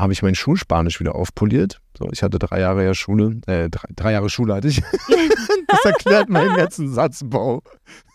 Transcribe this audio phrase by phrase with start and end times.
[0.00, 1.80] habe ich mein Schulspanisch wieder aufpoliert.
[1.96, 4.80] So, ich hatte drei Jahre ja Schule, äh, drei, drei Jahre Schule hatte ich.
[5.68, 7.62] das erklärt meinen ganzen Satzbau.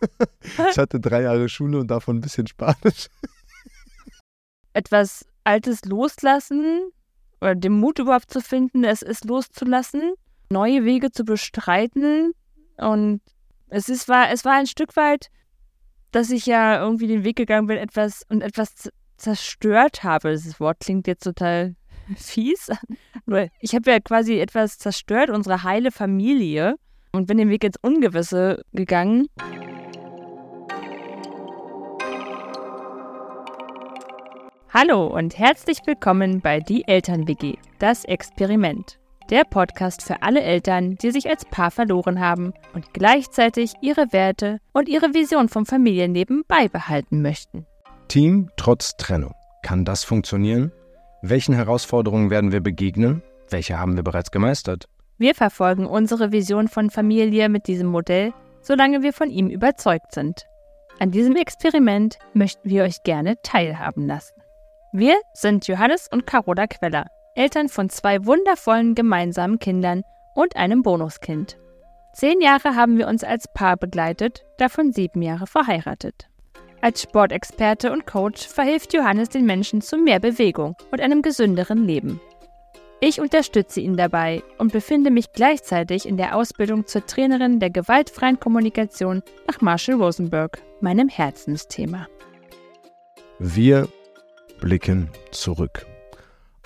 [0.71, 3.07] ich hatte drei Jahre Schule und davon ein bisschen Spanisch.
[4.73, 6.89] Etwas Altes loslassen
[7.39, 10.13] oder den Mut überhaupt zu finden, es ist loszulassen,
[10.49, 12.33] neue Wege zu bestreiten.
[12.78, 13.22] Und
[13.70, 15.29] es ist, war, es war ein Stück weit,
[16.12, 20.31] dass ich ja irgendwie den Weg gegangen bin, etwas und etwas zerstört habe.
[20.31, 21.75] Das Wort klingt jetzt total
[22.15, 22.71] fies.
[23.59, 26.75] Ich habe ja quasi etwas zerstört, unsere heile Familie,
[27.11, 29.27] und bin den Weg ins Ungewisse gegangen.
[34.70, 38.99] Hallo und herzlich willkommen bei Die Eltern-WG, das Experiment.
[39.29, 44.59] Der Podcast für alle Eltern, die sich als Paar verloren haben und gleichzeitig ihre Werte
[44.73, 47.65] und ihre Vision vom Familienleben beibehalten möchten.
[48.07, 49.33] Team trotz Trennung.
[49.61, 50.71] Kann das funktionieren?
[51.21, 53.23] Welchen Herausforderungen werden wir begegnen?
[53.49, 54.85] Welche haben wir bereits gemeistert?
[55.17, 60.45] Wir verfolgen unsere Vision von Familie mit diesem Modell, solange wir von ihm überzeugt sind.
[60.99, 64.34] An diesem Experiment möchten wir euch gerne teilhaben lassen.
[64.92, 70.03] Wir sind Johannes und Carola Queller, Eltern von zwei wundervollen gemeinsamen Kindern
[70.36, 71.58] und einem Bonuskind.
[72.14, 76.30] Zehn Jahre haben wir uns als Paar begleitet, davon sieben Jahre verheiratet.
[76.86, 82.22] Als Sportexperte und Coach verhilft Johannes den Menschen zu mehr Bewegung und einem gesünderen Leben.
[83.00, 88.39] Ich unterstütze ihn dabei und befinde mich gleichzeitig in der Ausbildung zur Trainerin der gewaltfreien
[88.39, 92.06] Kommunikation nach Marshall Rosenberg, meinem Herzensthema.
[93.39, 93.88] Wir
[94.59, 95.88] blicken zurück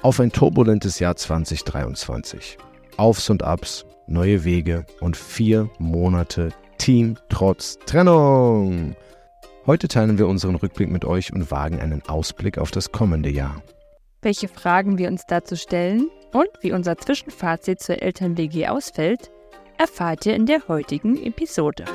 [0.01, 2.57] auf ein turbulentes Jahr 2023.
[2.97, 8.97] Aufs und Abs, neue Wege und vier Monate Team trotz Trennung.
[9.69, 13.61] Heute teilen wir unseren Rückblick mit euch und wagen einen Ausblick auf das kommende Jahr.
[14.23, 19.29] Welche Fragen wir uns dazu stellen und wie unser Zwischenfazit zur Eltern-WG ausfällt,
[19.77, 21.85] erfahrt ihr in der heutigen Episode.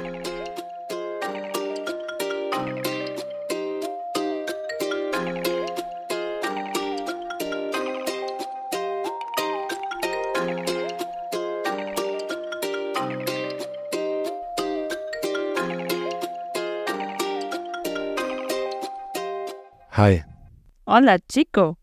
[20.97, 21.77] Hola, Chico.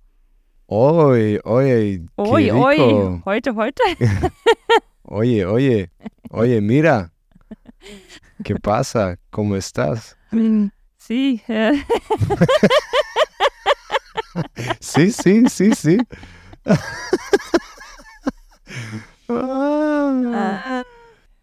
[0.68, 2.02] Oi, oi.
[2.16, 3.22] Oi, oi.
[3.26, 3.84] Heute, heute.
[5.04, 5.92] oye, oye.
[6.30, 7.12] Oye, mira.
[8.42, 9.18] ¿Qué pasa?
[9.30, 10.16] ¿Cómo estás?
[10.98, 11.42] Sí.
[14.80, 15.98] sí, sí, sí, sí.
[19.28, 20.84] Ah,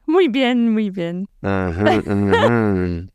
[0.07, 1.29] muy bien, muy bien.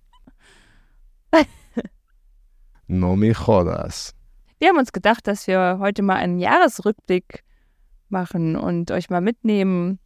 [2.87, 4.13] No me jodas.
[4.63, 7.43] Wir haben uns gedacht, dass wir heute mal einen Jahresrückblick
[8.07, 9.99] machen und euch mal mitnehmen,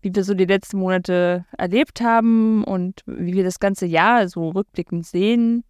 [0.00, 4.48] wie wir so die letzten Monate erlebt haben und wie wir das ganze Jahr so
[4.48, 5.64] rückblickend sehen,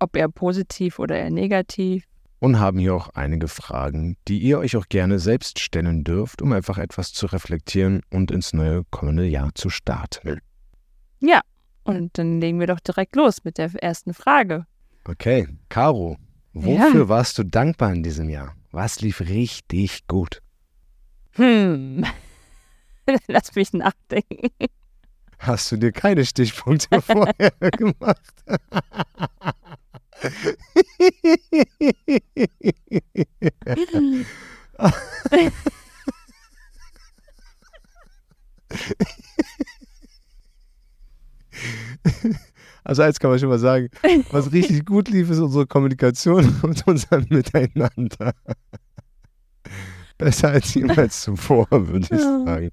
[0.00, 2.02] ob eher positiv oder eher negativ.
[2.40, 6.52] Und haben hier auch einige Fragen, die ihr euch auch gerne selbst stellen dürft, um
[6.52, 10.40] einfach etwas zu reflektieren und ins neue kommende Jahr zu starten.
[11.20, 11.42] Ja,
[11.84, 14.66] und dann legen wir doch direkt los mit der ersten Frage.
[15.04, 16.16] Okay, Caro,
[16.64, 17.08] wofür ja.
[17.08, 18.54] warst du dankbar in diesem Jahr?
[18.72, 20.42] Was lief richtig gut?
[21.32, 22.04] Hm,
[23.26, 24.50] lass mich nachdenken.
[25.38, 28.44] Hast du dir keine Stichpunkte vorher gemacht?
[42.86, 43.88] Also eins kann man schon mal sagen,
[44.30, 48.32] was richtig gut lief, ist unsere Kommunikation und unser Miteinander.
[50.18, 52.70] Besser als jemals zuvor, würde ich sagen.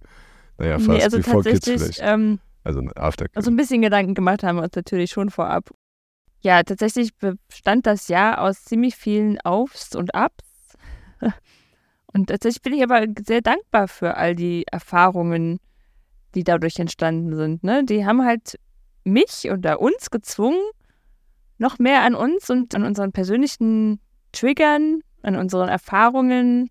[0.59, 2.00] Naja, fast nee, also wie vor Kids vielleicht.
[2.01, 5.72] Ähm, also after Also ein bisschen Gedanken gemacht haben wir uns natürlich schon vorab.
[6.41, 10.78] Ja, tatsächlich bestand das Jahr aus ziemlich vielen Aufs und Abs.
[12.16, 15.59] Und tatsächlich bin ich aber sehr dankbar für all die Erfahrungen,
[16.36, 17.63] die dadurch entstanden sind.
[17.63, 17.83] Ne?
[17.83, 18.59] Die haben halt
[19.03, 20.61] mich oder uns gezwungen,
[21.57, 24.00] noch mehr an uns und an unseren persönlichen
[24.31, 26.69] Triggern, an unseren Erfahrungen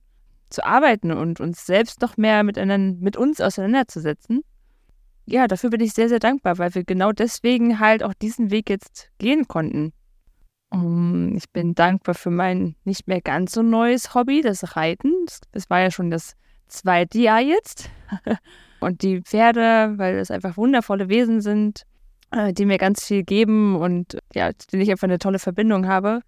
[0.50, 4.42] zu arbeiten und uns selbst noch mehr mit, mit uns auseinanderzusetzen.
[5.24, 8.68] Ja, dafür bin ich sehr, sehr dankbar, weil wir genau deswegen halt auch diesen Weg
[8.68, 9.92] jetzt gehen konnten.
[11.36, 15.12] Ich bin dankbar für mein nicht mehr ganz so neues Hobby, das Reiten.
[15.26, 16.34] Das, das war ja schon das
[16.66, 17.90] zweite Jahr jetzt.
[18.80, 21.82] und die Pferde, weil es einfach wundervolle Wesen sind,
[22.52, 26.20] die mir ganz viel geben und ja, denen ich einfach eine tolle Verbindung habe.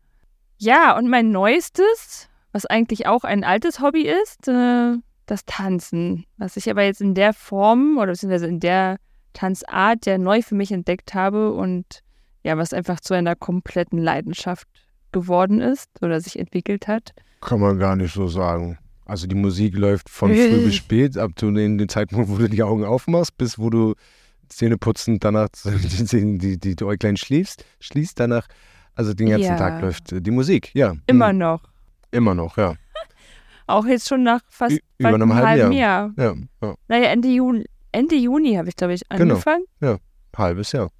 [0.58, 4.96] Ja, und mein neuestes, was eigentlich auch ein altes Hobby ist, äh,
[5.26, 8.98] das Tanzen, was ich aber jetzt in der Form oder beziehungsweise in der
[9.32, 12.00] Tanzart ja neu für mich entdeckt habe und
[12.44, 14.68] ja, was einfach zu einer kompletten Leidenschaft
[15.12, 17.14] geworden ist oder sich entwickelt hat.
[17.40, 18.78] Kann man gar nicht so sagen.
[19.06, 22.62] Also die Musik läuft von früh bis spät, ab zu den Zeitpunkt, wo du die
[22.62, 23.94] Augen aufmachst, bis wo du
[24.48, 28.46] Zähne putzen, danach die, die, die, die Äuglein schließt, schließt danach.
[28.94, 29.56] Also den ganzen Ja.
[29.56, 30.94] Tag läuft äh, die Musik, ja.
[31.06, 31.62] Immer Hm, noch.
[32.12, 32.74] Immer noch, ja.
[33.66, 36.12] Auch jetzt schon nach fast Ü- über einem halben Jahr.
[36.16, 36.34] Jahr.
[36.34, 36.74] Ja, ja.
[36.88, 39.34] Naja, Ende Juni, Ende Juni habe ich, glaube ich, Genau.
[39.34, 39.64] angefangen.
[40.36, 40.90] halbes Jahr.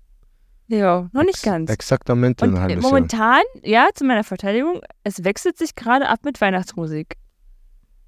[0.69, 1.71] Ja, noch nicht Ex ganz.
[1.71, 2.93] Exaktamente ein halbes Jahr.
[2.93, 7.17] momentan, ja, zu meiner Verteidigung, es wechselt sich gerade ab mit Weihnachtsmusik.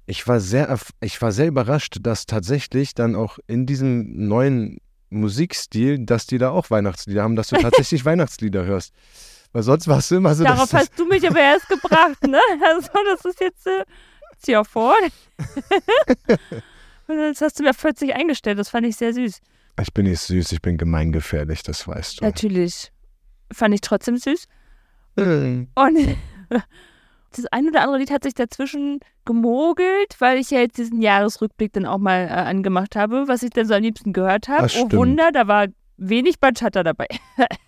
[0.07, 5.99] Ich war sehr, ich war sehr überrascht, dass tatsächlich dann auch in diesem neuen Musikstil,
[6.05, 8.93] dass die da auch Weihnachtslieder haben, dass du tatsächlich Weihnachtslieder hörst.
[9.53, 12.39] Weil sonst warst du immer so, Darauf hast du mich aber erst gebracht, ne?
[12.65, 13.85] Also, das ist jetzt, äh,
[14.39, 14.93] zieh auch vor.
[17.07, 19.39] Und das hast du mir plötzlich eingestellt, das fand ich sehr süß.
[19.81, 22.25] ich bin nicht süß, ich bin gemeingefährlich, das weißt du.
[22.25, 22.91] Natürlich.
[23.53, 24.45] Fand ich trotzdem süß.
[25.15, 26.17] Ähm, Und
[27.35, 31.73] das ein oder andere Lied hat sich dazwischen gemogelt, weil ich ja jetzt diesen Jahresrückblick
[31.73, 34.67] dann auch mal äh, angemacht habe, was ich dann so am liebsten gehört habe.
[34.79, 34.91] Oh.
[34.91, 37.07] Wunder, da war wenig Bachata dabei.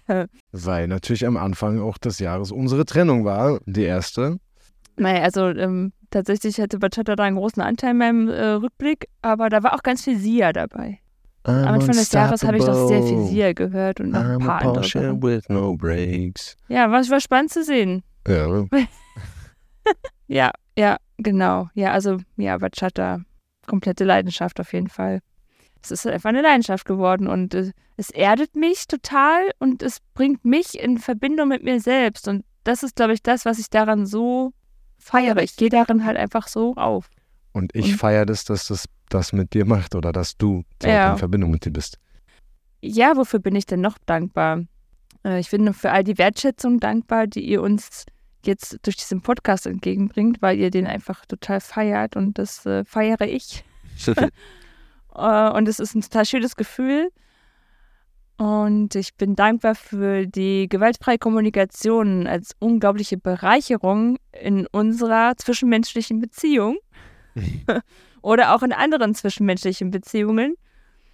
[0.52, 4.38] Weil natürlich am Anfang auch des Jahres unsere Trennung war, die erste.
[4.96, 9.50] Naja, also ähm, tatsächlich hatte Bachata da einen großen Anteil in meinem äh, Rückblick, aber
[9.50, 11.00] da war auch ganz viel Sia dabei.
[11.44, 14.46] Am Anfang des Jahres habe ich doch sehr viel Sia gehört und noch ein I'm
[14.46, 16.58] paar a andere with no brakes.
[16.68, 18.04] Ja, war, war spannend zu sehen.
[18.28, 18.48] Ja,
[20.28, 21.70] Ja, ja, genau.
[21.74, 23.22] Ja, also ja, Bachata,
[23.68, 25.20] komplette Leidenschaft auf jeden Fall.
[25.82, 30.44] Es ist einfach eine Leidenschaft geworden und äh, es erdet mich total und es bringt
[30.46, 32.28] mich in Verbindung mit mir selbst.
[32.28, 34.52] Und das ist, glaube ich, das, was ich daran so
[34.98, 35.42] feiere.
[35.42, 37.10] Ich gehe darin halt einfach so auf.
[37.54, 41.14] Und ich feiere das, dass das das mit dir macht oder dass du Ja.
[41.14, 41.98] in Verbindung mit dir bist.
[42.82, 44.64] Ja, wofür bin ich denn noch dankbar?
[45.26, 48.06] Äh, Ich bin für all die Wertschätzung dankbar, die ihr uns
[48.46, 53.28] jetzt durch diesen Podcast entgegenbringt, weil ihr den einfach total feiert und das äh, feiere
[53.28, 53.64] ich.
[55.16, 57.10] Äh, und es ist ein total schönes Gefühl.
[58.38, 66.78] Und ich bin dankbar für die gewaltfreie Kommunikation als unglaubliche Bereicherung in unserer zwischenmenschlichen Beziehung
[68.22, 70.56] oder auch in anderen zwischenmenschlichen Beziehungen.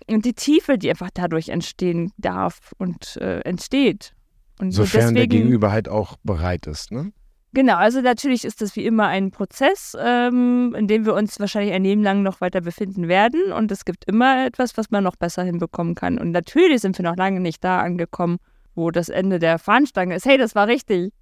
[0.08, 4.15] Und die Tiefe, die einfach dadurch entstehen darf und äh, entsteht.
[4.60, 7.12] Und so Sofern der deswegen, Gegenüber halt auch bereit ist, ne?
[7.54, 11.74] Genau, also natürlich ist das wie immer ein Prozess, ähm, in dem wir uns wahrscheinlich
[11.74, 13.54] ein Leben lang noch weiter befinden werden.
[13.54, 16.18] Und es gibt immer etwas, was man noch besser hinbekommen kann.
[16.20, 18.40] Und natürlich sind wir noch lange nicht da angekommen,
[18.76, 20.26] wo das Ende der Fahnenstange ist.
[20.26, 21.14] Hey, das war richtig.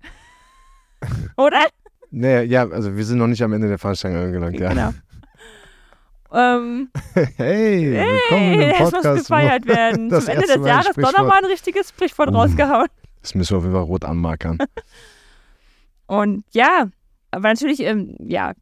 [1.38, 1.68] Oder?
[2.10, 4.70] Naja, ja, also wir sind noch nicht am Ende der Veranstaltung angelangt, ja.
[4.70, 4.94] Genau.
[6.36, 6.90] Ähm,
[7.38, 9.20] Hey, willkommen hey, im es muss Podcast.
[9.20, 10.10] gefeiert werden.
[10.10, 12.38] Das Zum Ende des Jahres doch nochmal ein richtiges Sprichwort Uh.
[12.38, 12.88] rausgehauen.
[13.24, 14.60] Das müssen wir auf jeden Fall rot anmarkern.
[16.08, 16.90] Und ja,
[17.32, 18.54] aber natürlich, ähm, ja,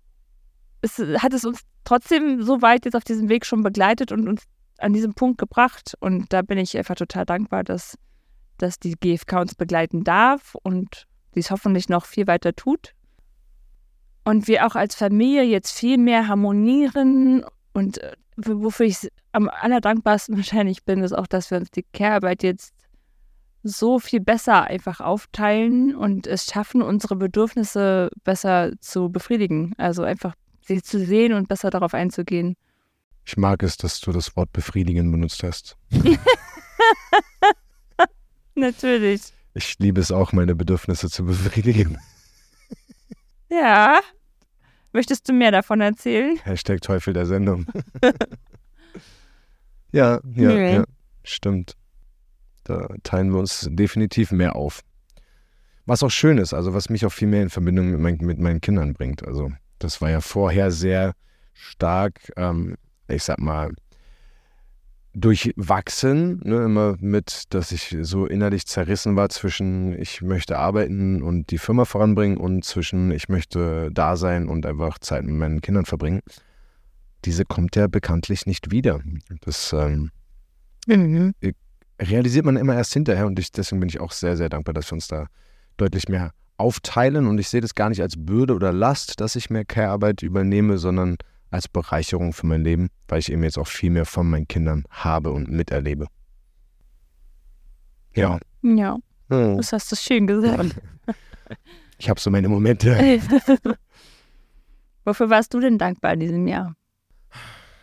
[0.81, 4.43] es hat es uns trotzdem so weit jetzt auf diesem Weg schon begleitet und uns
[4.77, 5.95] an diesem Punkt gebracht.
[5.99, 7.97] Und da bin ich einfach total dankbar, dass,
[8.57, 12.93] dass die GfK uns begleiten darf und dies hoffentlich noch viel weiter tut.
[14.23, 17.43] Und wir auch als Familie jetzt viel mehr harmonieren.
[17.73, 22.43] Und äh, wofür ich am allerdankbarsten wahrscheinlich bin, ist auch, dass wir uns die Care-Arbeit
[22.43, 22.73] jetzt
[23.63, 29.73] so viel besser einfach aufteilen und es schaffen, unsere Bedürfnisse besser zu befriedigen.
[29.77, 32.55] Also einfach sie zu sehen und besser darauf einzugehen.
[33.25, 35.77] Ich mag es, dass du das Wort befriedigen benutzt hast.
[38.55, 39.21] Natürlich.
[39.53, 41.97] Ich liebe es auch, meine Bedürfnisse zu befriedigen.
[43.53, 43.99] Ja.
[44.93, 46.39] Möchtest du mehr davon erzählen?
[46.45, 47.65] Hashtag Teufel der Sendung.
[49.91, 50.75] ja, ja, Nee.
[50.75, 50.83] ja,
[51.25, 51.75] stimmt.
[52.71, 54.81] Da teilen wir uns definitiv mehr auf.
[55.85, 58.39] Was auch schön ist, also was mich auch viel mehr in Verbindung mit, mein, mit
[58.39, 59.27] meinen Kindern bringt.
[59.27, 61.13] Also das war ja vorher sehr
[61.53, 63.71] stark, ähm, ich sag mal,
[65.13, 71.51] durchwachsen, ne, immer mit, dass ich so innerlich zerrissen war zwischen ich möchte arbeiten und
[71.51, 75.85] die Firma voranbringen und zwischen ich möchte da sein und einfach Zeit mit meinen Kindern
[75.85, 76.21] verbringen.
[77.25, 79.01] Diese kommt ja bekanntlich nicht wieder.
[79.41, 80.11] Das ähm,
[82.01, 84.89] realisiert man immer erst hinterher und ich, deswegen bin ich auch sehr, sehr dankbar, dass
[84.91, 85.27] wir uns da
[85.77, 89.49] deutlich mehr aufteilen und ich sehe das gar nicht als Bürde oder Last, dass ich
[89.49, 91.17] mehr Care-Arbeit übernehme, sondern
[91.49, 94.83] als Bereicherung für mein Leben, weil ich eben jetzt auch viel mehr von meinen Kindern
[94.89, 96.07] habe und miterlebe.
[98.15, 98.39] Ja.
[98.61, 98.97] Ja,
[99.29, 99.57] Hm.
[99.57, 100.75] das hast du schön gesagt.
[101.97, 102.95] Ich habe so meine Momente.
[105.05, 106.73] Wofür warst du denn dankbar in diesem Jahr?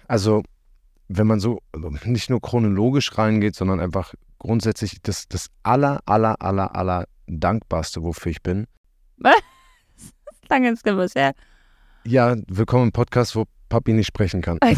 [0.08, 0.42] Also,
[1.08, 1.60] wenn man so
[2.04, 8.30] nicht nur chronologisch reingeht, sondern einfach grundsätzlich das, das aller, aller, aller, aller dankbarste, wofür
[8.30, 8.66] ich bin.
[9.16, 9.34] Was?
[10.48, 11.32] Lange ist gewusst, ja.
[12.04, 14.58] Ja, willkommen im Podcast, wo Papi nicht sprechen kann.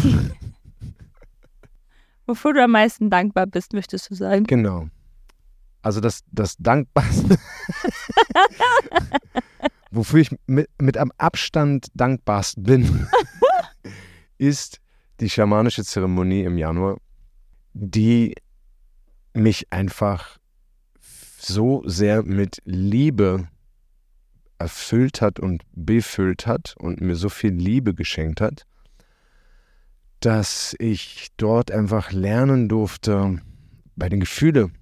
[2.26, 4.44] Wofür du am meisten dankbar bist, möchtest du sagen?
[4.44, 4.88] Genau.
[5.82, 7.36] Also das, das Dankbarste,
[9.90, 13.08] wofür ich mit, mit am Abstand dankbarst bin,
[14.38, 14.80] ist
[15.20, 16.96] die schamanische Zeremonie im Januar,
[17.74, 18.34] die
[19.34, 20.38] mich einfach
[21.38, 23.48] so sehr mit Liebe
[24.58, 28.66] erfüllt hat und befüllt hat und mir so viel Liebe geschenkt hat,
[30.20, 33.40] dass ich dort einfach lernen durfte,
[33.96, 34.76] bei den Gefühlen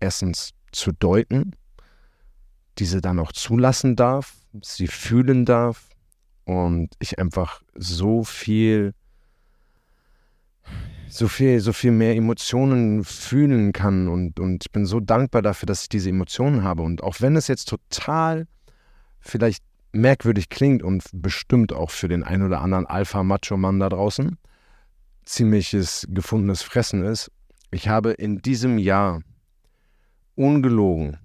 [0.00, 1.52] erstens zu deuten,
[2.78, 5.88] diese dann auch zulassen darf, sie fühlen darf
[6.44, 8.94] und ich einfach so viel
[11.08, 15.66] so viel, so viel mehr Emotionen fühlen kann und, und ich bin so dankbar dafür,
[15.66, 16.82] dass ich diese Emotionen habe.
[16.82, 18.46] Und auch wenn es jetzt total
[19.20, 24.38] vielleicht merkwürdig klingt und bestimmt auch für den einen oder anderen Alpha-Macho-Mann da draußen
[25.24, 27.30] ziemliches gefundenes Fressen ist,
[27.70, 29.22] ich habe in diesem Jahr
[30.34, 31.18] ungelogen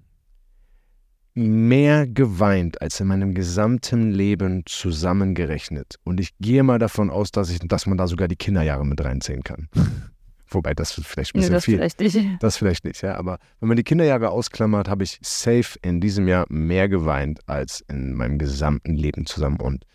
[1.34, 5.96] mehr geweint als in meinem gesamten Leben zusammengerechnet.
[6.04, 9.02] Und ich gehe mal davon aus, dass, ich, dass man da sogar die Kinderjahre mit
[9.02, 9.68] reinzählen kann.
[10.48, 11.76] Wobei das vielleicht ein bisschen nee, das viel.
[11.76, 12.42] Vielleicht nicht.
[12.42, 13.14] Das vielleicht nicht, ja.
[13.16, 17.82] Aber wenn man die Kinderjahre ausklammert, habe ich safe in diesem Jahr mehr geweint als
[17.88, 19.60] in meinem gesamten Leben zusammen.
[19.60, 19.86] Und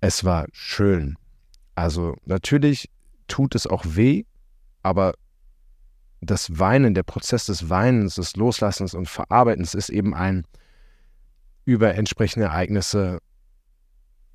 [0.00, 1.16] es war schön.
[1.74, 2.88] Also natürlich
[3.28, 4.24] tut es auch weh,
[4.82, 5.12] aber
[6.22, 10.44] das Weinen, der Prozess des Weinens, des Loslassens und Verarbeitens ist eben ein
[11.64, 13.18] über entsprechende Ereignisse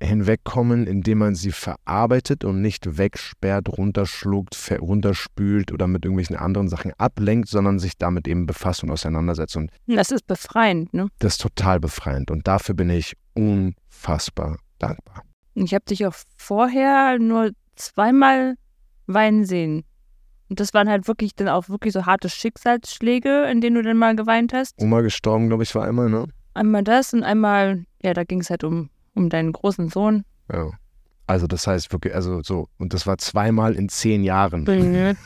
[0.00, 6.92] hinwegkommen, indem man sie verarbeitet und nicht wegsperrt, runterschluckt, runterspült oder mit irgendwelchen anderen Sachen
[6.98, 9.56] ablenkt, sondern sich damit eben befasst und auseinandersetzt.
[9.56, 11.08] Und das ist befreiend, ne?
[11.18, 15.22] Das ist total befreiend und dafür bin ich unfassbar dankbar.
[15.54, 18.54] Ich habe dich auch vorher nur zweimal
[19.06, 19.84] weinen sehen.
[20.48, 23.98] Und das waren halt wirklich dann auch wirklich so harte Schicksalsschläge, in denen du dann
[23.98, 24.80] mal geweint hast.
[24.80, 26.26] Oma gestorben, glaube ich, war einmal, ne?
[26.58, 30.24] Einmal das und einmal, ja, da ging es halt um, um deinen großen Sohn.
[30.52, 30.70] Ja.
[31.28, 34.66] Also das heißt wirklich, also so, und das war zweimal in zehn Jahren.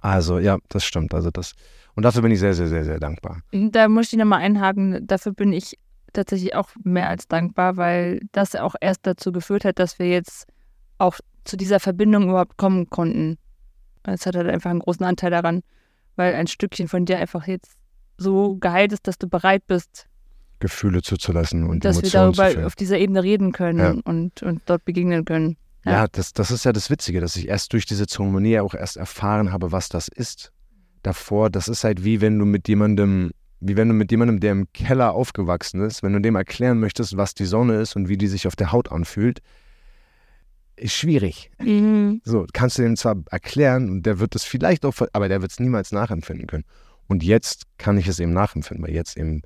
[0.00, 1.14] also ja, das stimmt.
[1.14, 1.52] Also das,
[1.94, 3.42] und dafür bin ich sehr, sehr, sehr, sehr dankbar.
[3.52, 5.78] Da muss ich nochmal einhaken, dafür bin ich
[6.12, 10.48] tatsächlich auch mehr als dankbar, weil das auch erst dazu geführt hat, dass wir jetzt
[10.98, 13.38] auch zu dieser Verbindung überhaupt kommen konnten.
[14.02, 15.62] Es hat halt einfach einen großen Anteil daran,
[16.16, 17.76] weil ein Stückchen von dir einfach jetzt
[18.18, 20.06] so geheilt ist, dass du bereit bist,
[20.60, 23.90] Gefühle zuzulassen und dass Emotionen wir darüber auf dieser Ebene reden können Ja.
[24.04, 25.56] und, und dort begegnen können.
[25.84, 26.06] Ja, Ja.
[26.08, 29.52] das, das ist ja das Witzige, dass ich erst durch diese Zeremonie auch erst erfahren
[29.52, 30.52] habe, was das ist.
[31.04, 34.50] Davor, das ist halt wie wenn du mit jemandem, wie wenn du mit jemandem, der
[34.52, 38.16] im Keller aufgewachsen ist, wenn du dem erklären möchtest, was die Sonne ist und wie
[38.18, 39.40] die sich auf der Haut anfühlt,
[40.74, 41.50] ist schwierig.
[41.60, 42.20] Mhm.
[42.24, 45.52] So, kannst du dem zwar erklären und der wird es vielleicht auch, aber der wird
[45.52, 46.64] es niemals nachempfinden können.
[47.08, 49.42] Und jetzt kann ich es eben nachempfinden, weil jetzt eben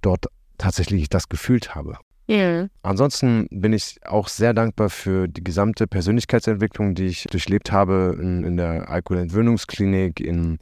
[0.00, 1.96] dort tatsächlich ich das gefühlt habe.
[2.28, 2.68] Ja.
[2.82, 8.44] Ansonsten bin ich auch sehr dankbar für die gesamte Persönlichkeitsentwicklung, die ich durchlebt habe in,
[8.44, 10.58] in der Alkoholentwöhnungsklinik, in,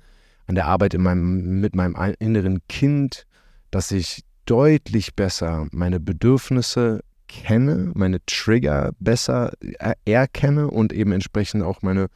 [0.47, 3.27] an der Arbeit in meinem, mit meinem ein- inneren Kind,
[3.71, 11.63] dass ich deutlich besser meine Bedürfnisse kenne, meine Trigger besser er- erkenne und eben entsprechend
[11.63, 12.07] auch meine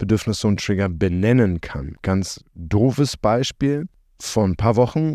[0.00, 1.94] Bedürfnisse und Trigger benennen kann.
[2.02, 3.86] Ganz doofes Beispiel.
[4.20, 5.14] Vor ein paar Wochen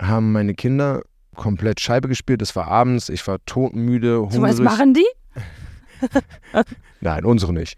[0.00, 1.02] haben meine Kinder
[1.34, 2.42] komplett Scheibe gespielt.
[2.42, 4.60] Es war abends, ich war todmüde, So was hungrig.
[4.60, 5.06] machen die?
[7.00, 7.76] Nein, unsere nicht.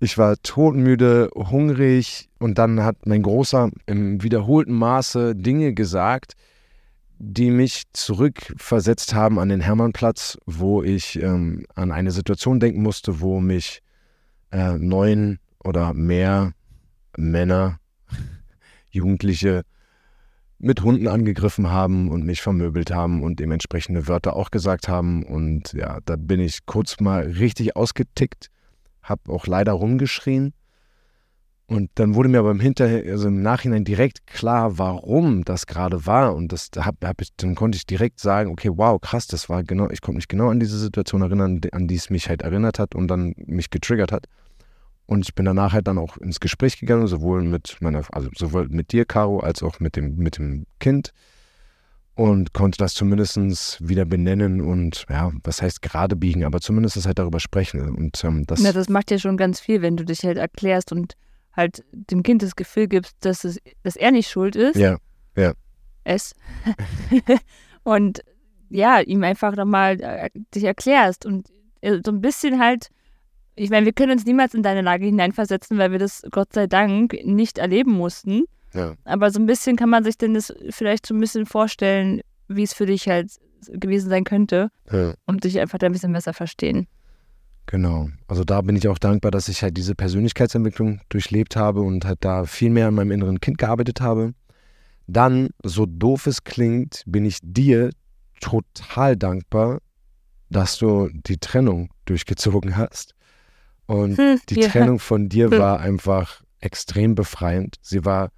[0.00, 6.34] Ich war todmüde, hungrig und dann hat mein Großer im wiederholten Maße Dinge gesagt,
[7.18, 13.20] die mich zurückversetzt haben an den Hermannplatz, wo ich ähm, an eine Situation denken musste,
[13.20, 13.80] wo mich
[14.54, 16.52] äh, neun oder mehr
[17.16, 17.80] Männer,
[18.90, 19.62] Jugendliche
[20.58, 25.24] mit Hunden angegriffen haben und mich vermöbelt haben und dementsprechende Wörter auch gesagt haben.
[25.24, 28.50] Und ja, da bin ich kurz mal richtig ausgetickt,
[29.02, 30.54] habe auch leider rumgeschrien.
[31.66, 36.06] Und dann wurde mir aber im Hinterher, also im Nachhinein direkt klar, warum das gerade
[36.06, 36.34] war.
[36.34, 39.64] Und das hab, hab ich, dann konnte ich direkt sagen, okay, wow, krass, das war
[39.64, 42.78] genau, ich konnte mich genau an diese Situation erinnern, an die es mich halt erinnert
[42.78, 44.26] hat und dann mich getriggert hat.
[45.06, 48.68] Und ich bin danach halt dann auch ins Gespräch gegangen, sowohl mit meiner, also sowohl
[48.68, 51.12] mit dir, Caro, als auch mit dem, mit dem Kind.
[52.14, 57.18] und konnte das zumindest wieder benennen und ja, was heißt gerade biegen, aber zumindest halt
[57.18, 57.80] darüber sprechen.
[57.96, 60.92] Und ähm, das, ja, das macht ja schon ganz viel, wenn du dich halt erklärst
[60.92, 61.16] und
[61.52, 64.76] halt dem Kind das Gefühl gibst, dass, es, dass er nicht schuld ist.
[64.76, 64.96] Ja,
[65.36, 65.52] ja.
[66.04, 66.34] Es.
[67.82, 68.22] und
[68.70, 71.48] ja, ihm einfach nochmal äh, dich erklärst und
[71.80, 72.88] äh, so ein bisschen halt,
[73.56, 76.66] ich meine, wir können uns niemals in deine Lage hineinversetzen, weil wir das Gott sei
[76.66, 78.44] Dank nicht erleben mussten.
[78.72, 78.94] Ja.
[79.04, 82.64] Aber so ein bisschen kann man sich denn das vielleicht so ein bisschen vorstellen, wie
[82.64, 83.30] es für dich halt
[83.68, 85.14] gewesen sein könnte Ja.
[85.26, 86.86] und dich einfach da ein bisschen besser verstehen.
[87.66, 88.10] Genau.
[88.28, 92.18] Also da bin ich auch dankbar, dass ich halt diese Persönlichkeitsentwicklung durchlebt habe und halt
[92.20, 94.34] da viel mehr an meinem inneren Kind gearbeitet habe.
[95.06, 97.90] Dann, so doof es klingt, bin ich dir
[98.40, 99.78] total dankbar,
[100.50, 103.13] dass du die Trennung durchgezogen hast.
[103.86, 104.68] Und Hm, die ja.
[104.68, 105.58] Trennung von dir Hm.
[105.58, 107.76] war einfach extrem befreiend.
[107.82, 108.30] Sie war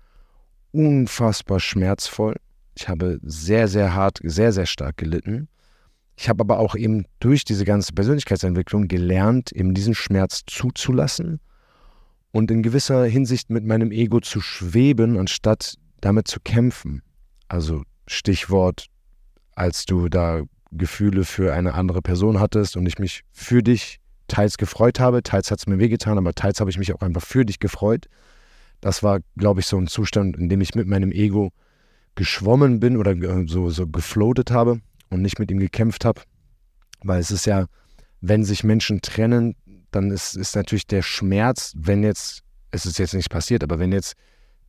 [0.72, 2.36] unfassbar schmerzvoll.
[2.76, 5.48] Ich habe sehr, sehr hart, sehr, sehr stark gelitten.
[6.18, 11.40] Ich habe aber auch eben durch diese ganze Persönlichkeitsentwicklung gelernt, eben diesen Schmerz zuzulassen
[12.32, 17.02] und in gewisser Hinsicht mit meinem Ego zu schweben, anstatt damit zu kämpfen.
[17.48, 18.86] Also Stichwort,
[19.54, 24.58] als du da Gefühle für eine andere Person hattest und ich mich für dich teils
[24.58, 27.44] gefreut habe, teils hat es mir wehgetan, aber teils habe ich mich auch einfach für
[27.44, 28.06] dich gefreut.
[28.80, 31.50] Das war, glaube ich, so ein Zustand, in dem ich mit meinem Ego
[32.14, 34.80] geschwommen bin oder äh, so, so gefloatet habe
[35.10, 36.22] und nicht mit ihm gekämpft habe.
[37.02, 37.66] Weil es ist ja,
[38.20, 39.54] wenn sich Menschen trennen,
[39.90, 43.92] dann ist, ist natürlich der Schmerz, wenn jetzt, es ist jetzt nicht passiert, aber wenn
[43.92, 44.14] jetzt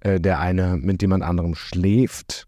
[0.02, 2.48] äh, der eine mit jemand anderem schläft,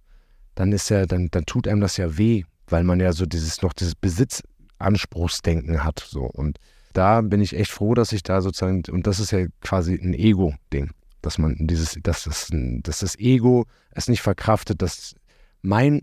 [0.56, 3.62] dann ist ja, dann, dann tut einem das ja weh, weil man ja so dieses
[3.62, 6.06] noch dieses Besitzanspruchsdenken hat.
[6.08, 6.26] So.
[6.26, 6.60] Und
[6.94, 10.14] da bin ich echt froh, dass ich da sozusagen, und das ist ja quasi ein
[10.14, 10.92] Ego-Ding,
[11.22, 15.16] dass man dieses, dass das, dass das Ego es nicht verkraftet, dass
[15.62, 16.02] mein,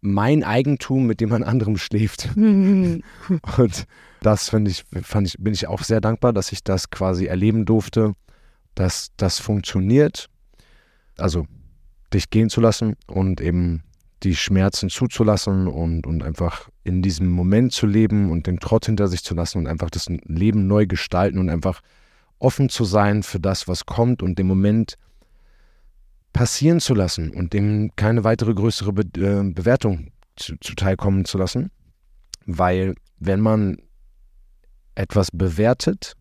[0.00, 2.28] mein Eigentum mit jemand anderem schläft.
[2.36, 3.86] Und
[4.22, 7.64] das finde ich, fand ich, bin ich auch sehr dankbar, dass ich das quasi erleben
[7.64, 8.12] durfte,
[8.74, 10.28] dass das funktioniert.
[11.16, 11.46] Also
[12.12, 13.82] dich gehen zu lassen und eben
[14.22, 19.08] die Schmerzen zuzulassen und, und einfach in diesem Moment zu leben und den Trott hinter
[19.08, 21.80] sich zu lassen und einfach das Leben neu gestalten und einfach
[22.38, 24.96] offen zu sein für das, was kommt und den Moment
[26.32, 31.70] passieren zu lassen und dem keine weitere größere Be äh, Bewertung zu, zuteilkommen zu lassen.
[32.46, 33.78] Weil wenn man
[34.94, 36.14] etwas bewertet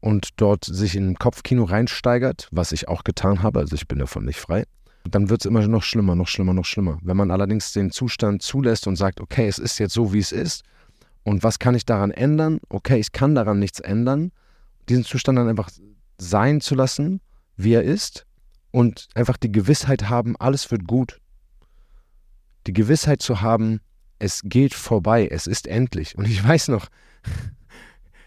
[0.00, 3.98] und dort sich in ein Kopfkino reinsteigert, was ich auch getan habe, also ich bin
[3.98, 4.64] davon nicht frei,
[5.08, 6.98] dann wird es immer noch schlimmer, noch schlimmer, noch schlimmer.
[7.02, 10.32] Wenn man allerdings den Zustand zulässt und sagt, okay, es ist jetzt so, wie es
[10.32, 10.64] ist,
[11.24, 12.60] und was kann ich daran ändern?
[12.68, 14.32] Okay, ich kann daran nichts ändern.
[14.88, 15.70] Diesen Zustand dann einfach
[16.18, 17.20] sein zu lassen,
[17.56, 18.26] wie er ist,
[18.72, 21.20] und einfach die Gewissheit haben, alles wird gut.
[22.66, 23.80] Die Gewissheit zu haben,
[24.18, 26.16] es geht vorbei, es ist endlich.
[26.16, 26.88] Und ich weiß noch,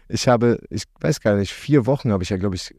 [0.08, 2.74] ich habe, ich weiß gar nicht, vier Wochen habe ich ja, glaube ich,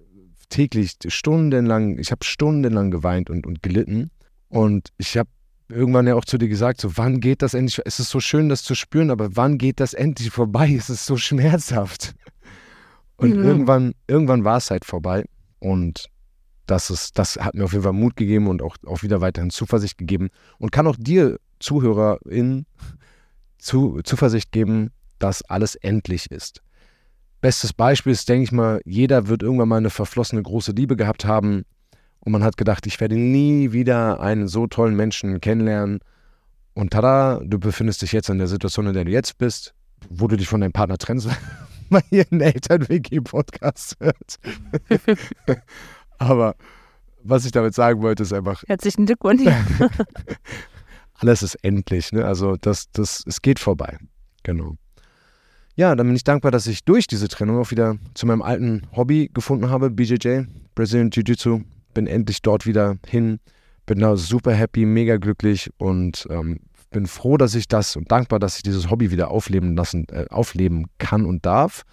[0.49, 4.11] täglich stundenlang, ich habe stundenlang geweint und, und gelitten.
[4.49, 5.29] Und ich habe
[5.69, 8.49] irgendwann ja auch zu dir gesagt, so wann geht das endlich, es ist so schön,
[8.49, 10.73] das zu spüren, aber wann geht das endlich vorbei?
[10.77, 12.15] Es ist so schmerzhaft.
[13.17, 13.43] Und Mhm.
[13.43, 15.25] irgendwann, irgendwann war es halt vorbei.
[15.59, 16.05] Und
[16.67, 19.49] das ist, das hat mir auf jeden Fall Mut gegeben und auch, auch wieder weiterhin
[19.49, 20.29] Zuversicht gegeben
[20.59, 22.67] und kann auch dir, ZuhörerInnen,
[23.57, 26.61] zu, Zuversicht geben, dass alles endlich ist.
[27.41, 31.25] Bestes Beispiel ist, denke ich mal, jeder wird irgendwann mal eine verflossene große Liebe gehabt
[31.25, 31.65] haben
[32.19, 35.99] und man hat gedacht, ich werde nie wieder einen so tollen Menschen kennenlernen.
[36.73, 39.73] Und tada, du befindest dich jetzt in der Situation, in der du jetzt bist,
[40.09, 41.29] wo du dich von deinem Partner trennst,
[41.89, 44.39] weil ihr einen Eltern-WG-Podcast hört.
[46.17, 46.55] Aber
[47.23, 49.43] was ich damit sagen wollte, ist einfach, Herzlichen Glückwunsch.
[51.15, 52.11] alles ist endlich.
[52.11, 52.25] Ne?
[52.25, 53.97] Also das, das, es geht vorbei.
[54.43, 54.75] Genau.
[55.77, 58.81] Ja, dann bin ich dankbar, dass ich durch diese Trennung auch wieder zu meinem alten
[58.95, 61.61] Hobby gefunden habe, BJJ, Brazilian Jiu-Jitsu.
[61.93, 63.39] Bin endlich dort wieder hin.
[63.85, 68.39] Bin da super happy, mega glücklich und ähm, bin froh, dass ich das und dankbar,
[68.39, 71.83] dass ich dieses Hobby wieder aufleben lassen, äh, aufleben kann und darf.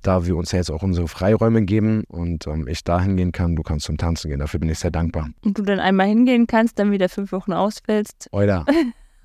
[0.00, 3.56] Da wir uns ja jetzt auch unsere Freiräume geben und ähm, ich da hingehen kann,
[3.56, 4.38] du kannst zum Tanzen gehen.
[4.38, 5.28] Dafür bin ich sehr dankbar.
[5.42, 8.30] Und du dann einmal hingehen kannst, dann wieder fünf Wochen ausfällst.
[8.32, 8.64] Euer.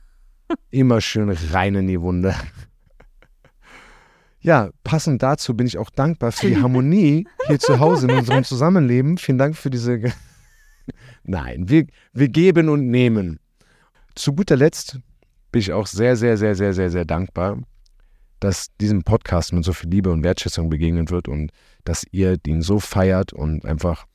[0.71, 2.35] Immer schön rein in die Wunde.
[4.43, 8.43] Ja, passend dazu bin ich auch dankbar für die Harmonie hier zu Hause in unserem
[8.43, 9.17] Zusammenleben.
[9.17, 10.01] Vielen Dank für diese.
[11.23, 13.39] Nein, wir, wir geben und nehmen.
[14.15, 14.99] Zu guter Letzt
[15.53, 17.57] bin ich auch sehr, sehr, sehr, sehr, sehr, sehr dankbar,
[18.41, 21.51] dass diesem Podcast mit so viel Liebe und Wertschätzung begegnen wird und
[21.85, 24.05] dass ihr den so feiert und einfach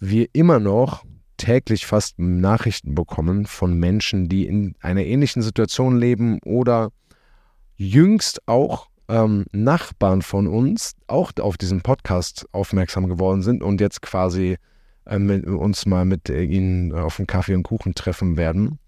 [0.00, 1.04] wir immer noch
[1.36, 6.90] täglich fast Nachrichten bekommen von Menschen, die in einer ähnlichen Situation leben oder
[7.76, 14.02] jüngst auch ähm, Nachbarn von uns auch auf diesen Podcast aufmerksam geworden sind und jetzt
[14.02, 14.56] quasi
[15.06, 18.78] äh, mit, uns mal mit äh, ihnen auf einen Kaffee und Kuchen treffen werden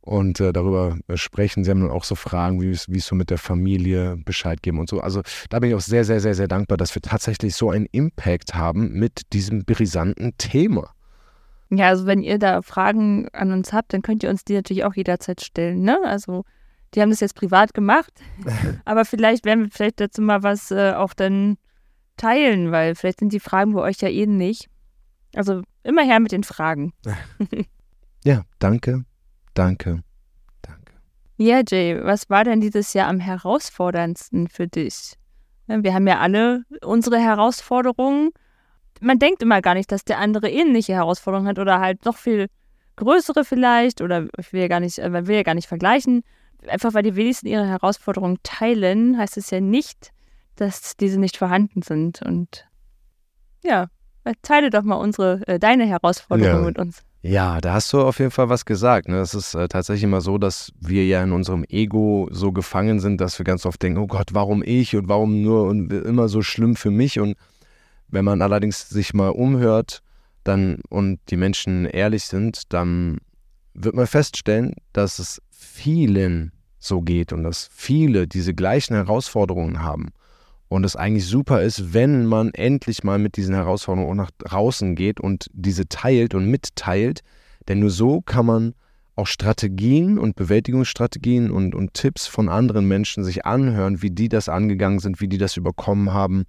[0.00, 1.64] und äh, darüber sprechen.
[1.64, 4.88] Sie haben dann auch so Fragen, wie es so mit der Familie Bescheid geben und
[4.88, 5.00] so.
[5.00, 7.86] Also da bin ich auch sehr, sehr, sehr, sehr dankbar, dass wir tatsächlich so einen
[7.86, 10.90] Impact haben mit diesem brisanten Thema.
[11.70, 14.84] Ja, also wenn ihr da Fragen an uns habt, dann könnt ihr uns die natürlich
[14.84, 15.82] auch jederzeit stellen.
[15.82, 15.98] Ne?
[16.04, 16.44] Also
[16.94, 18.12] die haben das jetzt privat gemacht,
[18.84, 21.56] aber vielleicht werden wir vielleicht dazu mal was äh, auch dann
[22.16, 24.68] teilen, weil vielleicht sind die Fragen bei euch ja ähnlich.
[25.34, 26.92] Also immer her mit den Fragen.
[28.24, 29.04] ja, danke,
[29.54, 30.02] danke,
[30.62, 30.92] danke.
[31.36, 35.14] Ja, Jay, was war denn dieses Jahr am herausforderndsten für dich?
[35.66, 38.30] Wir haben ja alle unsere Herausforderungen.
[39.00, 42.48] Man denkt immer gar nicht, dass der andere ähnliche Herausforderungen hat oder halt noch viel
[42.96, 46.22] größere vielleicht oder ich will ja gar nicht, äh, man will ja gar nicht vergleichen
[46.68, 50.12] einfach weil die wenigsten ihre Herausforderungen teilen, heißt es ja nicht,
[50.56, 52.22] dass diese nicht vorhanden sind.
[52.22, 52.66] Und
[53.62, 53.86] ja,
[54.42, 56.66] teile doch mal unsere, äh, deine Herausforderungen ja.
[56.66, 57.02] mit uns.
[57.22, 59.08] Ja, da hast du auf jeden Fall was gesagt.
[59.08, 59.18] Ne?
[59.18, 63.20] Es ist äh, tatsächlich immer so, dass wir ja in unserem Ego so gefangen sind,
[63.20, 66.40] dass wir ganz oft denken, oh Gott, warum ich und warum nur und immer so
[66.40, 67.20] schlimm für mich.
[67.20, 67.36] Und
[68.08, 70.02] wenn man allerdings sich mal umhört
[70.44, 73.18] dann und die Menschen ehrlich sind, dann
[73.74, 80.10] wird man feststellen, dass es vielen so geht und dass viele diese gleichen Herausforderungen haben.
[80.68, 84.94] Und es eigentlich super ist, wenn man endlich mal mit diesen Herausforderungen auch nach draußen
[84.94, 87.22] geht und diese teilt und mitteilt.
[87.68, 88.74] Denn nur so kann man
[89.16, 94.48] auch Strategien und Bewältigungsstrategien und, und Tipps von anderen Menschen sich anhören, wie die das
[94.48, 96.44] angegangen sind, wie die das überkommen haben.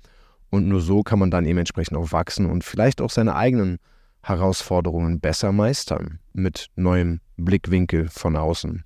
[0.52, 3.80] Und nur so kann man dann eben entsprechend auch wachsen und vielleicht auch seine eigenen
[4.22, 8.84] Herausforderungen besser meistern mit neuem Blickwinkel von außen.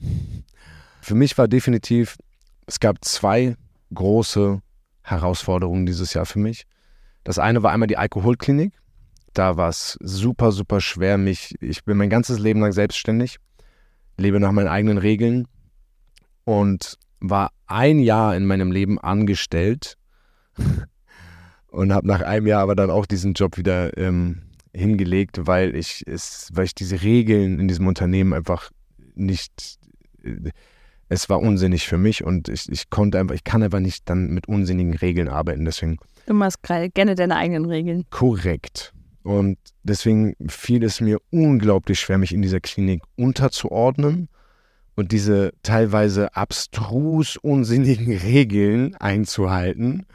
[1.01, 2.17] Für mich war definitiv,
[2.65, 3.55] es gab zwei
[3.93, 4.61] große
[5.03, 6.65] Herausforderungen dieses Jahr für mich.
[7.23, 8.73] Das eine war einmal die Alkoholklinik.
[9.33, 13.37] Da war es super, super schwer, mich, ich bin mein ganzes Leben lang selbstständig,
[14.17, 15.47] lebe nach meinen eigenen Regeln
[16.45, 19.97] und war ein Jahr in meinem Leben angestellt
[21.67, 24.44] und habe nach einem Jahr aber dann auch diesen Job wieder ähm,
[24.75, 28.71] hingelegt, weil ich es, weil ich diese Regeln in diesem Unternehmen einfach
[29.15, 29.77] nicht,
[30.23, 30.51] äh,
[31.07, 34.31] es war unsinnig für mich und ich, ich konnte einfach, ich kann einfach nicht dann
[34.31, 35.97] mit unsinnigen Regeln arbeiten, deswegen.
[36.25, 38.05] Du machst gerne deine eigenen Regeln.
[38.09, 38.93] Korrekt.
[39.23, 44.29] Und deswegen fiel es mir unglaublich schwer, mich in dieser Klinik unterzuordnen
[44.95, 50.05] und diese teilweise abstrus unsinnigen Regeln einzuhalten.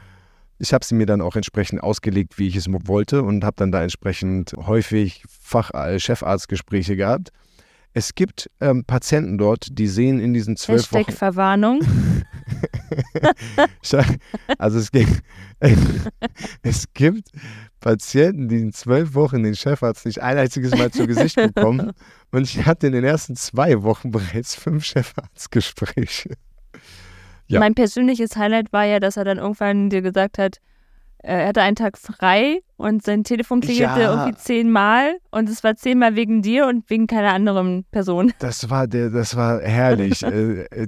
[0.61, 3.71] Ich habe sie mir dann auch entsprechend ausgelegt, wie ich es wollte und habe dann
[3.71, 7.31] da entsprechend häufig Fach äh, Chefarztgespräche gehabt.
[7.93, 11.17] Es gibt ähm, Patienten dort, die sehen in diesen zwölf Hashtag Wochen.
[11.17, 11.81] Verwarnung.
[14.59, 15.23] also es gibt,
[16.61, 17.29] es gibt
[17.79, 21.91] Patienten, die in zwölf Wochen den Chefarzt nicht ein einziges Mal zu Gesicht bekommen.
[22.31, 26.35] Und ich hatte in den ersten zwei Wochen bereits fünf Chefarztgespräche.
[27.51, 27.59] Ja.
[27.59, 30.57] Mein persönliches Highlight war ja, dass er dann irgendwann dir gesagt hat,
[31.23, 34.11] er hatte einen Tag frei und sein Telefon klingelte ja.
[34.11, 38.33] irgendwie zehnmal und es war zehnmal wegen dir und wegen keiner anderen Person.
[38.39, 40.23] Das war der, das war herrlich.
[40.23, 40.87] äh, äh,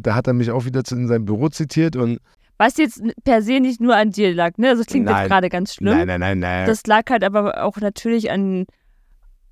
[0.00, 2.18] da hat er mich auch wieder in seinem Büro zitiert und
[2.58, 4.68] was jetzt per se nicht nur an dir lag, ne?
[4.68, 5.22] Also es klingt nein.
[5.22, 5.96] jetzt gerade ganz schlimm.
[5.96, 6.66] Nein, nein, nein, nein.
[6.66, 8.66] Das lag halt aber auch natürlich an,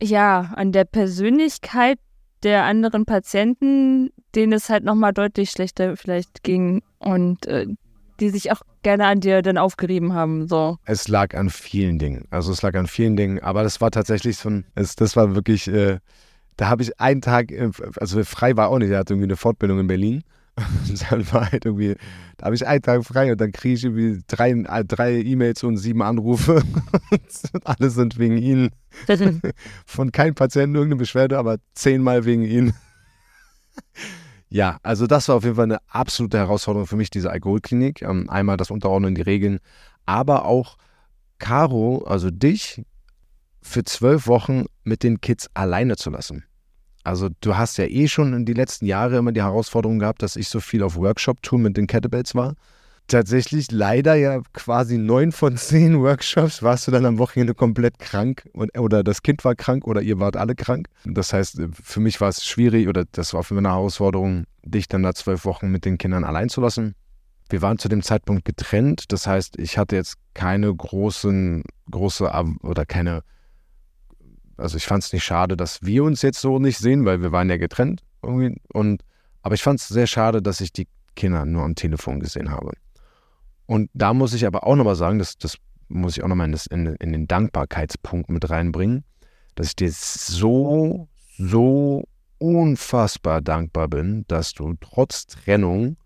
[0.00, 1.98] ja, an der Persönlichkeit
[2.42, 7.66] der anderen Patienten, denen es halt nochmal deutlich schlechter vielleicht ging und äh,
[8.20, 10.48] die sich auch gerne an dir dann aufgerieben haben.
[10.48, 10.78] So.
[10.85, 12.26] Es lag an vielen Dingen.
[12.31, 15.35] Also es lag an vielen Dingen, aber das war tatsächlich so ein, es, das war
[15.35, 15.98] wirklich, äh,
[16.57, 19.37] da habe ich einen Tag, äh, also frei war auch nicht, er hatte irgendwie eine
[19.37, 20.22] Fortbildung in Berlin.
[20.88, 21.97] Und dann war halt irgendwie,
[22.37, 25.62] da habe ich einen Tag frei und dann kriege ich irgendwie drei, äh, drei E-Mails
[25.65, 26.62] und sieben Anrufe.
[27.53, 28.71] und alle sind wegen ihnen.
[29.87, 32.75] Von keinem Patienten irgendeine Beschwerde, aber zehnmal wegen ihnen.
[34.51, 38.03] ja, also das war auf jeden Fall eine absolute Herausforderung für mich, diese Alkoholklinik.
[38.03, 39.59] Ähm, einmal das Unterordnen die Regeln,
[40.05, 40.77] aber auch
[41.38, 42.83] Caro, also dich,
[43.62, 46.45] für zwölf Wochen mit den Kids alleine zu lassen.
[47.05, 50.37] Also du hast ja eh schon in die letzten Jahre immer die Herausforderung gehabt, dass
[50.37, 52.55] ich so viel auf Workshop-Tour mit den Kettlebells war.
[53.09, 58.49] Tatsächlich leider ja quasi neun von zehn Workshops warst du dann am Wochenende komplett krank
[58.53, 60.88] und, oder das Kind war krank oder ihr wart alle krank.
[61.05, 64.87] Das heißt, für mich war es schwierig oder das war für mich eine Herausforderung, dich
[64.87, 66.95] dann da zwölf Wochen mit den Kindern allein zu lassen.
[67.51, 72.31] Wir waren zu dem Zeitpunkt getrennt, das heißt, ich hatte jetzt keine großen, große
[72.62, 73.25] oder keine
[74.57, 77.33] also ich fand es nicht schade, dass wir uns jetzt so nicht sehen, weil wir
[77.33, 78.61] waren ja getrennt irgendwie.
[78.73, 79.03] Und,
[79.43, 82.73] aber ich fand es sehr schade, dass ich die Kinder nur am Telefon gesehen habe.
[83.67, 85.57] Und da muss ich aber auch nochmal sagen, das, das
[85.88, 89.05] muss ich auch nochmal in, in, den Dankbarkeitspunkt mit reinbringen,
[89.55, 92.05] dass ich dir so, so
[92.38, 95.97] unfassbar dankbar bin, dass du trotz Trennung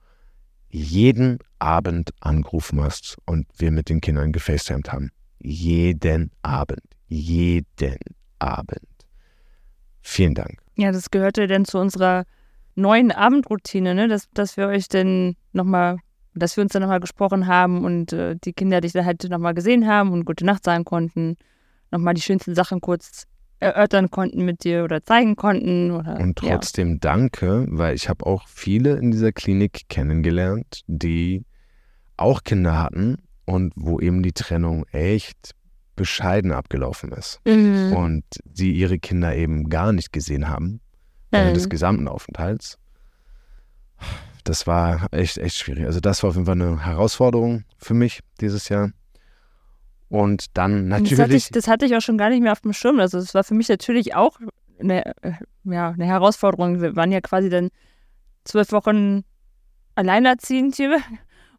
[0.69, 5.11] jeden Abend angerufen hast und wir mit den Kindern gefacetimed haben.
[5.39, 6.83] Jeden Abend.
[7.09, 7.97] Jeden
[8.39, 8.81] Abend.
[10.03, 10.59] Vielen Dank.
[10.77, 12.25] Ja, das gehörte denn zu unserer
[12.75, 14.09] neuen Abendroutine, ne?
[14.09, 15.99] dass, dass wir euch denn nochmal,
[16.35, 19.55] dass wir uns dann nochmal gesprochen haben und äh, die Kinder dich dann halt nochmal
[19.55, 21.37] gesehen haben und gute Nacht sagen konnten,
[21.91, 23.25] nochmal die schönsten Sachen kurz
[23.59, 25.91] erörtern konnten mit dir oder zeigen konnten.
[25.91, 26.99] Oder, und trotzdem ja.
[27.01, 31.45] danke, weil ich habe auch viele in dieser Klinik kennengelernt, die
[32.17, 35.55] auch Kinder hatten und wo eben die Trennung echt
[35.97, 37.41] bescheiden abgelaufen ist.
[37.47, 37.93] Mhm.
[37.95, 40.81] Und sie ihre Kinder eben gar nicht gesehen haben
[41.31, 41.55] während mhm.
[41.55, 42.79] des gesamten Aufenthalts.
[44.45, 45.87] Das war echt, echt schwierig.
[45.87, 48.91] Also das war auf jeden Fall eine Herausforderung für mich dieses Jahr.
[50.09, 51.11] Und dann natürlich.
[51.11, 53.01] Das hatte, ich, das hatte ich auch schon gar nicht mehr auf dem Schirm.
[53.01, 54.39] Also es war für mich natürlich auch
[54.79, 55.33] eine, äh,
[55.65, 56.81] ja, eine Herausforderung.
[56.81, 57.71] Wir waren ja quasi dann
[58.45, 59.25] zwölf Wochen
[59.97, 61.01] alleinerziehend hier.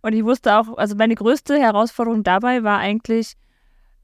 [0.02, 3.34] Und ich wusste auch, also meine größte Herausforderung dabei war eigentlich,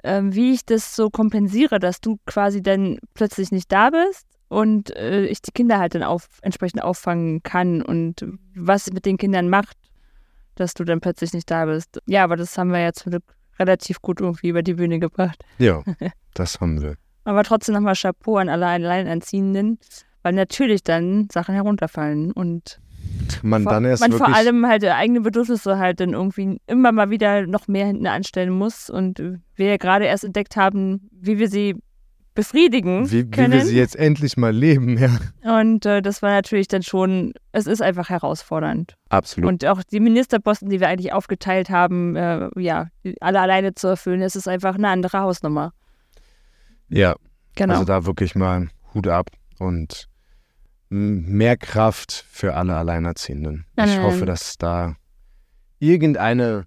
[0.04, 4.96] ähm, wie ich das so kompensiere, dass du quasi dann plötzlich nicht da bist und
[4.96, 9.18] äh, ich die Kinder halt dann auf, entsprechend auffangen kann und was es mit den
[9.18, 9.78] Kindern macht,
[10.56, 12.00] dass du dann plötzlich nicht da bist.
[12.06, 13.24] Ja, aber das haben wir ja zum Glück
[13.60, 15.44] relativ gut irgendwie über die Bühne gebracht.
[15.58, 15.84] Ja,
[16.34, 16.96] das haben wir.
[17.24, 19.80] aber trotzdem nochmal Chapeau an alle Alleinerziehenden,
[20.22, 22.80] weil natürlich dann Sachen herunterfallen und
[23.42, 27.10] man dann erst man wirklich vor allem halt eigene Bedürfnisse halt dann irgendwie immer mal
[27.10, 29.20] wieder noch mehr hinten anstellen muss und
[29.56, 31.76] wir ja gerade erst entdeckt haben, wie wir sie
[32.36, 33.54] befriedigen wie, können.
[33.54, 35.20] Wie wir sie jetzt endlich mal leben, ja.
[35.60, 38.96] Und äh, das war natürlich dann schon, es ist einfach herausfordernd.
[39.10, 39.48] Absolut.
[39.48, 42.88] Und auch die Ministerposten, die wir eigentlich aufgeteilt haben, äh, ja,
[43.20, 45.74] alle alleine zu erfüllen, es ist einfach eine andere Hausnummer.
[46.90, 47.16] Ja,
[47.56, 47.74] genau.
[47.74, 50.08] Also da wirklich mal Hut ab und
[50.94, 53.66] mehr Kraft für alle Alleinerziehenden.
[53.76, 54.96] Nein, ich hoffe, dass es da
[55.80, 56.66] irgendeine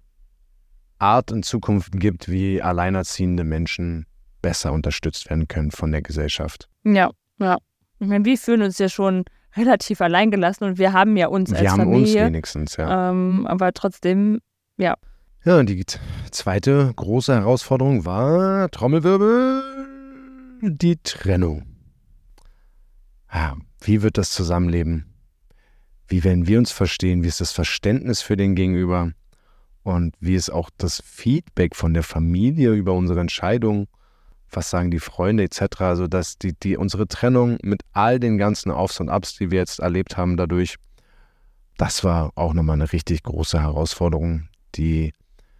[0.99, 4.05] Art in Zukunft gibt, wie alleinerziehende Menschen
[4.41, 6.69] besser unterstützt werden können von der Gesellschaft.
[6.83, 7.57] Ja, ja.
[7.99, 9.23] Ich meine, wir fühlen uns ja schon
[9.55, 12.21] relativ alleingelassen und wir haben ja uns wir als haben Familie.
[12.23, 13.09] uns wenigstens, ja.
[13.09, 14.39] Ähm, aber trotzdem,
[14.77, 14.95] ja.
[15.45, 15.85] Ja, und die
[16.31, 19.63] zweite große Herausforderung war, Trommelwirbel,
[20.61, 21.76] die Trennung.
[23.33, 25.13] Ja, wie wird das Zusammenleben?
[26.07, 27.23] Wie werden wir uns verstehen?
[27.23, 29.11] Wie ist das Verständnis für den Gegenüber?
[29.83, 33.87] Und wie ist auch das Feedback von der Familie über unsere Entscheidung?
[34.51, 35.81] was sagen die Freunde etc.
[35.81, 39.59] Also dass die, die unsere Trennung mit all den ganzen Aufs und Abs, die wir
[39.59, 40.77] jetzt erlebt haben, dadurch,
[41.77, 45.13] das war auch nochmal eine richtig große Herausforderung, die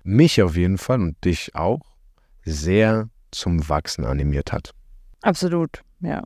[0.03, 1.81] mich auf jeden Fall und dich auch
[2.43, 4.73] sehr zum Wachsen animiert hat.
[5.21, 6.23] Absolut, ja.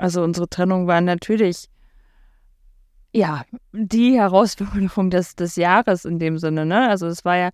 [0.00, 1.68] Also unsere Trennung war natürlich
[3.12, 6.64] ja die Herausforderung des, des Jahres in dem Sinne.
[6.64, 6.88] Ne?
[6.88, 7.50] Also es war ja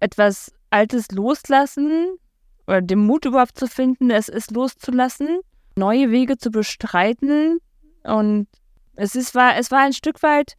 [0.00, 2.18] etwas Altes loslassen,
[2.66, 5.40] oder den Mut überhaupt zu finden, es ist loszulassen,
[5.76, 7.58] neue Wege zu bestreiten.
[8.02, 8.46] Und
[8.94, 10.56] es ist, war, es war ein Stück weit,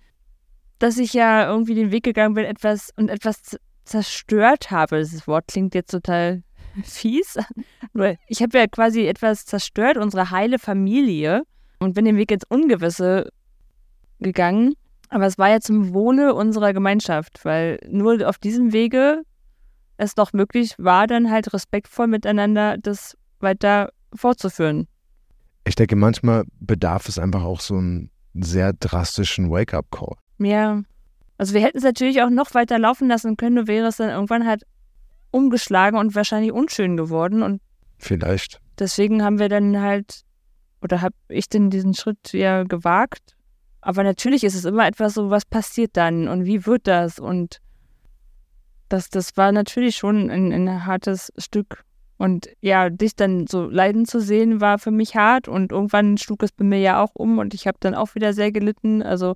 [0.79, 4.99] dass ich ja irgendwie den Weg gegangen bin, etwas und etwas zerstört habe.
[4.99, 6.41] Das Wort klingt jetzt total
[6.83, 7.37] fies.
[8.27, 11.43] Ich habe ja quasi etwas zerstört, unsere heile Familie,
[11.79, 13.29] und bin den Weg ins Ungewisse
[14.19, 14.73] gegangen.
[15.09, 19.23] Aber es war ja zum Wohle unserer Gemeinschaft, weil nur auf diesem Wege
[19.97, 24.87] es doch möglich war, dann halt respektvoll miteinander das weiter fortzuführen.
[25.65, 30.15] Ich denke, manchmal bedarf es einfach auch so einen sehr drastischen Wake-up-Call.
[30.39, 30.81] Ja.
[31.37, 34.09] Also wir hätten es natürlich auch noch weiter laufen lassen können, nur wäre es dann
[34.09, 34.63] irgendwann halt
[35.35, 37.43] umgeschlagen und wahrscheinlich unschön geworden.
[37.43, 37.61] Und
[37.97, 38.61] vielleicht.
[38.79, 40.21] Deswegen haben wir dann halt,
[40.81, 43.35] oder habe ich denn diesen Schritt ja gewagt.
[43.81, 47.61] Aber natürlich ist es immer etwas so, was passiert dann und wie wird das und
[48.89, 51.83] das, das war natürlich schon ein, ein hartes Stück.
[52.17, 55.47] Und ja, dich dann so leiden zu sehen, war für mich hart.
[55.47, 58.33] Und irgendwann schlug es bei mir ja auch um und ich habe dann auch wieder
[58.33, 59.03] sehr gelitten.
[59.03, 59.35] Also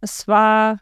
[0.00, 0.80] es war,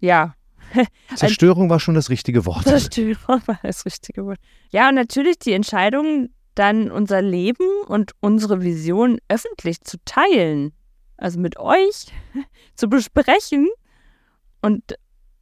[0.00, 0.34] ja.
[1.14, 2.64] Zerstörung war schon das richtige Wort.
[2.64, 4.38] Zerstörung war das richtige Wort.
[4.70, 10.72] Ja, und natürlich die Entscheidung, dann unser Leben und unsere Vision öffentlich zu teilen.
[11.16, 12.06] Also mit euch
[12.76, 13.68] zu besprechen
[14.62, 14.94] und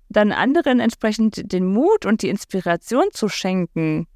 [0.09, 4.07] dann anderen entsprechend den Mut und die Inspiration zu schenken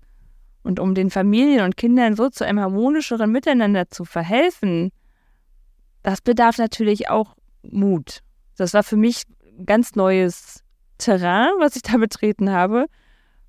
[0.63, 4.91] Und um den Familien und Kindern so zu einem harmonischeren Miteinander zu verhelfen,
[6.03, 8.21] das bedarf natürlich auch Mut.
[8.57, 9.23] Das war für mich
[9.59, 10.62] ein ganz neues
[11.03, 12.87] Terrain, was ich da betreten habe,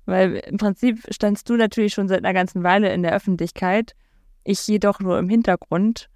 [0.06, 3.92] weil im Prinzip standst du natürlich schon seit einer ganzen Weile in der Öffentlichkeit,
[4.44, 6.08] ich jedoch nur im Hintergrund.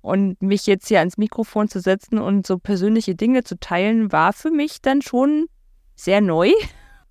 [0.00, 4.32] Und mich jetzt hier ans Mikrofon zu setzen und so persönliche Dinge zu teilen, war
[4.32, 5.46] für mich dann schon
[5.96, 6.52] sehr neu.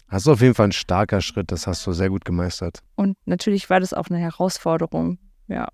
[0.10, 2.80] Das ist auf jeden Fall ein starker Schritt, das hast du sehr gut gemeistert.
[2.96, 5.68] Und natürlich war das auch eine Herausforderung, ja.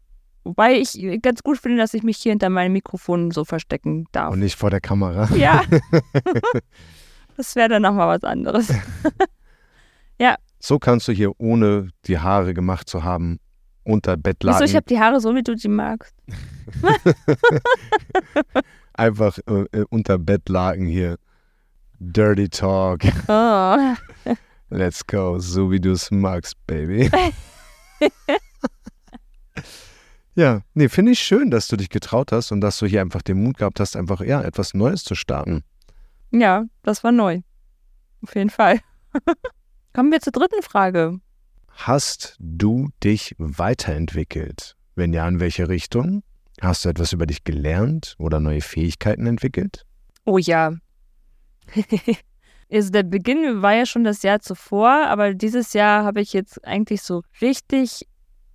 [0.43, 4.33] Wobei ich ganz gut finde, dass ich mich hier hinter meinem Mikrofon so verstecken darf.
[4.33, 5.29] Und nicht vor der Kamera.
[5.35, 5.61] Ja.
[7.41, 8.71] das wäre dann nochmal was anderes.
[10.19, 10.35] ja.
[10.59, 13.39] So kannst du hier, ohne die Haare gemacht zu haben,
[13.83, 14.61] unter Bettlaken.
[14.61, 16.13] Wieso, ich habe die Haare so, wie du die magst.
[18.93, 21.17] Einfach äh, äh, unter Bettlaken hier.
[21.97, 23.01] Dirty Talk.
[23.27, 23.95] Oh.
[24.69, 27.09] Let's go, so wie du es magst, Baby.
[30.35, 33.23] ja, nee, finde ich schön, dass du dich getraut hast und dass du hier einfach
[33.23, 35.63] den Mut gehabt hast, einfach ja, etwas Neues zu starten.
[36.31, 37.41] Ja, das war neu.
[38.21, 38.79] Auf jeden Fall.
[39.93, 41.19] Kommen wir zur dritten Frage.
[41.67, 44.75] Hast du dich weiterentwickelt?
[44.95, 46.23] Wenn ja, in welche Richtung?
[46.61, 49.85] Hast du etwas über dich gelernt oder neue Fähigkeiten entwickelt?
[50.25, 50.73] Oh ja.
[52.71, 56.63] also der Beginn war ja schon das Jahr zuvor, aber dieses Jahr habe ich jetzt
[56.65, 58.07] eigentlich so richtig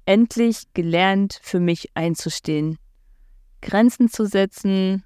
[0.05, 2.79] endlich gelernt, für mich einzustehen.
[3.61, 5.03] Grenzen zu setzen,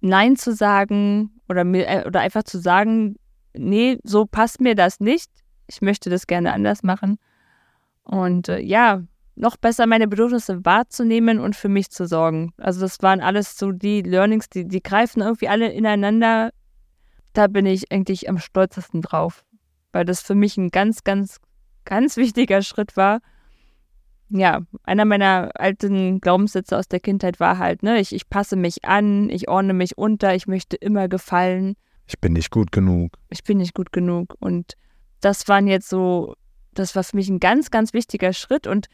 [0.00, 3.16] Nein zu sagen oder, mir, äh, oder einfach zu sagen,
[3.54, 5.30] nee, so passt mir das nicht.
[5.68, 7.18] Ich möchte das gerne anders machen.
[8.02, 9.02] Und äh, ja,
[9.34, 12.52] noch besser meine Bedürfnisse wahrzunehmen und für mich zu sorgen.
[12.58, 16.50] Also das waren alles so die Learnings, die, die greifen irgendwie alle ineinander.
[17.32, 19.44] Da bin ich eigentlich am stolzesten drauf,
[19.92, 21.38] weil das für mich ein ganz, ganz,
[21.84, 23.20] ganz wichtiger Schritt war.
[24.34, 28.84] Ja, einer meiner alten Glaubenssätze aus der Kindheit war halt, ne, ich, ich passe mich
[28.84, 31.74] an, ich ordne mich unter, ich möchte immer gefallen.
[32.06, 33.18] Ich bin nicht gut genug.
[33.28, 34.34] Ich bin nicht gut genug.
[34.40, 34.72] Und
[35.20, 36.34] das waren jetzt so
[36.74, 38.86] das war für mich ein ganz, ganz wichtiger Schritt und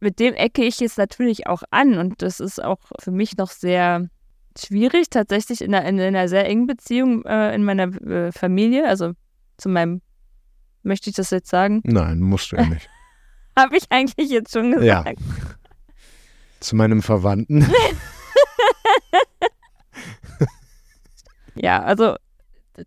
[0.00, 3.50] mit dem ecke ich jetzt natürlich auch an und das ist auch für mich noch
[3.50, 4.08] sehr
[4.58, 9.12] schwierig, tatsächlich in einer, in einer sehr engen Beziehung äh, in meiner äh, Familie, also
[9.56, 10.02] zu meinem,
[10.82, 11.80] möchte ich das jetzt sagen?
[11.84, 12.88] Nein, musst du ja nicht.
[13.56, 15.18] Habe ich eigentlich jetzt schon gesagt.
[15.18, 15.54] Ja.
[16.60, 17.66] Zu meinem Verwandten.
[21.54, 22.16] ja, also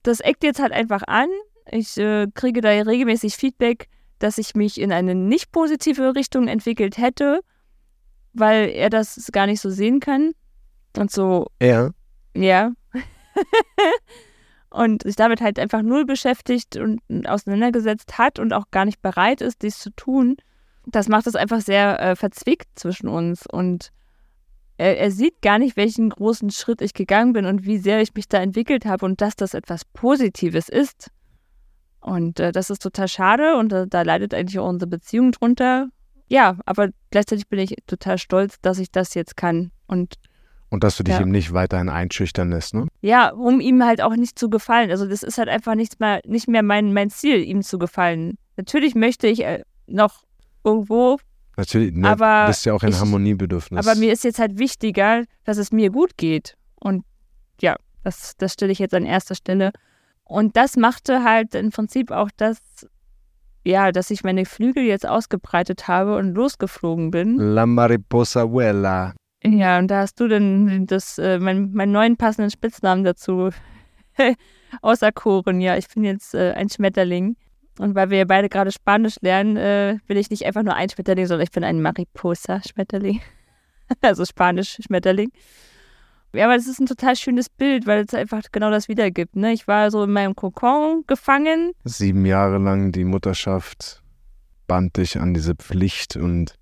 [0.03, 1.29] das eckt jetzt halt einfach an.
[1.71, 3.88] Ich äh, kriege da regelmäßig Feedback,
[4.19, 7.41] dass ich mich in eine nicht positive Richtung entwickelt hätte,
[8.34, 10.34] weil er das gar nicht so sehen kann.
[10.97, 11.47] Und so.
[11.60, 11.93] Er?
[12.36, 12.71] Ja.
[14.69, 19.41] und sich damit halt einfach null beschäftigt und auseinandergesetzt hat und auch gar nicht bereit
[19.41, 20.38] ist, dies zu tun.
[20.91, 23.91] Das macht es einfach sehr äh, verzwickt zwischen uns und
[24.78, 28.13] er, er, sieht gar nicht, welchen großen Schritt ich gegangen bin und wie sehr ich
[28.13, 31.12] mich da entwickelt habe und dass das etwas Positives ist.
[31.99, 35.89] Und äh, das ist total schade und äh, da leidet eigentlich auch unsere Beziehung drunter.
[36.30, 39.71] Ja, aber gleichzeitig bin ich total stolz, dass ich das jetzt kann.
[39.88, 40.15] Und,
[40.69, 41.21] und dass du dich ja.
[41.21, 42.88] eben nicht weiterhin einschüchtern lässt, ne?
[43.02, 44.91] Ja, um ihm halt auch nicht zu gefallen.
[44.91, 48.38] Also das ist halt einfach nicht mehr, nicht mehr mein, mein Ziel, ihm zu gefallen.
[48.56, 50.23] Natürlich möchte ich äh, noch
[50.63, 51.17] irgendwo.
[51.58, 53.86] Natürlich, ne, aber bist ja auch ein ich, Harmoniebedürfnis.
[53.86, 56.56] Aber mir ist jetzt halt wichtiger, dass es mir gut geht.
[56.80, 57.04] Und
[57.60, 59.72] ja, das, das stelle ich jetzt an erster Stelle.
[60.24, 62.60] Und das machte halt im Prinzip auch das,
[63.65, 67.38] ja, dass ich meine Flügel jetzt ausgebreitet habe und losgeflogen bin.
[67.38, 69.13] La Mariposa Vuela.
[69.43, 73.50] Ja, und da hast du dann das, äh, mein, meinen neuen passenden Spitznamen dazu
[74.82, 75.62] auserkoren.
[75.62, 77.36] Ja, ich bin jetzt äh, ein Schmetterling.
[77.80, 81.28] Und weil wir beide gerade Spanisch lernen, äh, bin ich nicht einfach nur ein Schmetterling,
[81.28, 83.22] sondern ich bin ein Mariposa-Schmetterling.
[84.02, 85.32] also Spanisch-Schmetterling.
[86.34, 89.38] Ja, aber das ist ein total schönes Bild, weil es einfach genau das wiedergibt.
[89.38, 89.54] Ne?
[89.54, 91.72] Ich war so in meinem Kokon gefangen.
[91.86, 94.04] Sieben Jahre lang die Mutterschaft
[94.68, 96.56] band dich an diese Pflicht und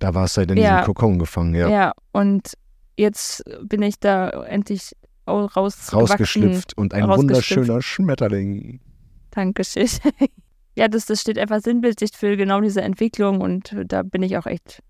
[0.00, 0.80] da warst du halt in ja.
[0.80, 1.68] diesem Kokon gefangen, ja.
[1.68, 2.54] Ja, und
[2.96, 4.96] jetzt bin ich da endlich
[5.28, 8.80] raus rausgeschlüpft und ein wunderschöner Schmetterling.
[9.30, 9.88] Dankeschön.
[10.76, 14.46] ja, das, das steht einfach sinnbildlich für genau diese Entwicklung und da bin ich auch
[14.46, 14.82] echt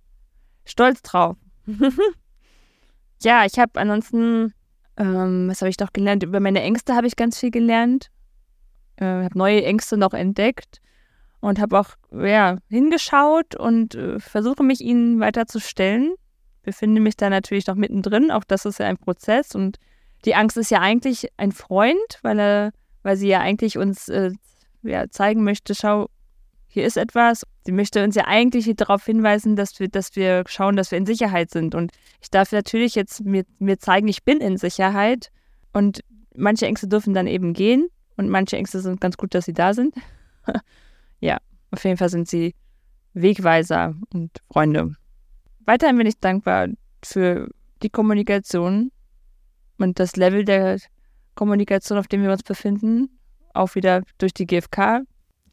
[0.65, 1.37] stolz drauf.
[3.23, 4.55] ja, ich habe ansonsten,
[4.97, 6.23] ähm, was habe ich noch gelernt?
[6.23, 8.11] Über meine Ängste habe ich ganz viel gelernt.
[8.97, 10.81] Äh, habe neue Ängste noch entdeckt
[11.41, 16.15] und habe auch ja, hingeschaut und äh, versuche mich ihnen weiter zu stellen.
[16.63, 18.31] Befinde mich da natürlich noch mittendrin.
[18.31, 19.79] Auch das ist ja ein Prozess und
[20.25, 22.73] die Angst ist ja eigentlich ein Freund, weil er,
[23.09, 24.33] weil sie ja eigentlich uns äh,
[24.83, 26.11] ja, zeigen möchte, schau,
[26.67, 27.47] hier ist etwas.
[27.65, 31.07] Sie möchte uns ja eigentlich darauf hinweisen, dass wir, dass wir schauen, dass wir in
[31.07, 31.75] Sicherheit sind.
[31.75, 31.91] Und
[32.21, 35.31] ich darf natürlich jetzt mir, mir zeigen, ich bin in Sicherheit.
[35.73, 36.01] Und
[36.37, 37.89] manche Ängste dürfen dann eben gehen.
[38.19, 39.95] Und manche Ängste sind ganz gut, dass sie da sind.
[41.21, 41.39] ja,
[41.71, 42.55] auf jeden Fall sind sie
[43.15, 44.95] Wegweiser und Freunde.
[45.65, 46.69] Weiterhin bin ich dankbar
[47.03, 47.49] für
[47.83, 48.93] die Kommunikation
[49.79, 50.79] und das Level der
[51.39, 53.09] Kommunikation, auf dem wir uns befinden.
[53.55, 55.03] Auch wieder durch die GfK.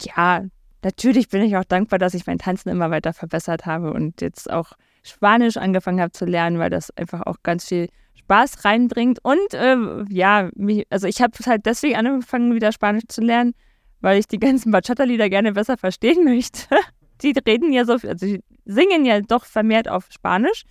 [0.02, 0.44] Ja,
[0.84, 4.52] natürlich bin ich auch dankbar, dass ich mein Tanzen immer weiter verbessert habe und jetzt
[4.52, 4.74] auch
[5.04, 9.20] Spanisch angefangen habe zu lernen, weil das einfach auch ganz viel Spaß reinbringt.
[9.22, 9.78] Und äh,
[10.10, 13.54] ja, mich, also ich habe halt deswegen angefangen, wieder Spanisch zu lernen,
[14.02, 16.76] weil ich die ganzen Bachata-Lieder gerne besser verstehen möchte.
[17.22, 20.64] Die reden ja so, also die singen ja doch vermehrt auf Spanisch.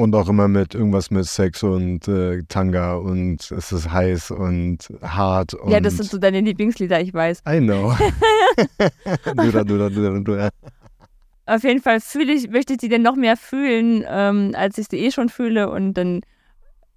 [0.00, 4.78] Und auch immer mit irgendwas mit Sex und äh, Tanga und es ist heiß und
[5.02, 5.52] hart.
[5.52, 7.42] Und ja, das sind so deine Lieblingslieder, ich weiß.
[7.46, 7.94] I know.
[9.36, 10.50] du, du, du, du,
[11.44, 14.86] Auf jeden Fall fühle ich, möchte ich die denn noch mehr fühlen, ähm, als ich
[14.90, 15.70] sie eh schon fühle.
[15.70, 16.22] Und dann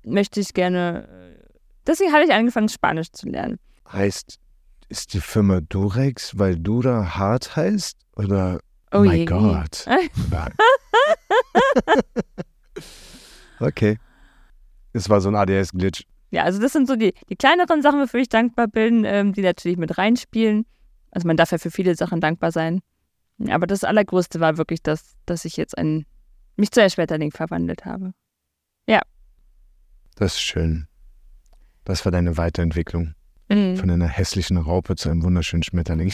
[0.06, 1.36] möchte ich gerne.
[1.86, 3.60] Deswegen habe ich angefangen, Spanisch zu lernen.
[3.92, 4.40] Heißt,
[4.88, 7.98] ist die Firma Durex, weil Dura hart heißt?
[8.16, 8.62] Oder
[8.94, 9.26] oh my je.
[13.60, 13.98] Okay.
[14.94, 16.06] Es war so ein ADS-Glitch.
[16.32, 19.42] Ja, also das sind so die, die kleineren Sachen, wofür ich dankbar bin, ähm, die
[19.42, 20.66] natürlich mit reinspielen.
[21.12, 22.82] Also man darf ja für viele Sachen dankbar sein.
[23.50, 26.06] Aber das Allergrößte war wirklich, dass, dass ich jetzt ein,
[26.56, 28.14] mich zu einem Schmetterling verwandelt habe.
[30.16, 30.88] Das ist schön.
[31.86, 33.16] Das war deine Weiterentwicklung.
[33.50, 33.78] Mhm.
[33.78, 36.14] Von einer hässlichen Raupe zu einem wunderschönen Schmetterling.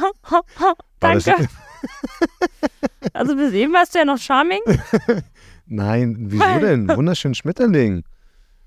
[1.00, 1.34] Danke.
[3.14, 4.60] Also bis eben warst du ja noch charming.
[5.70, 6.88] Nein, wieso denn?
[6.88, 8.02] Wunderschönen Schmetterling.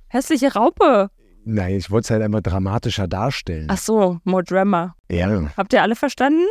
[0.08, 1.10] Hässliche Raupe.
[1.44, 3.68] Nein, ich wollte es halt einmal dramatischer darstellen.
[3.70, 4.96] Ach so, more drama.
[5.12, 5.28] Ja,
[5.58, 6.46] Habt ihr alle verstanden?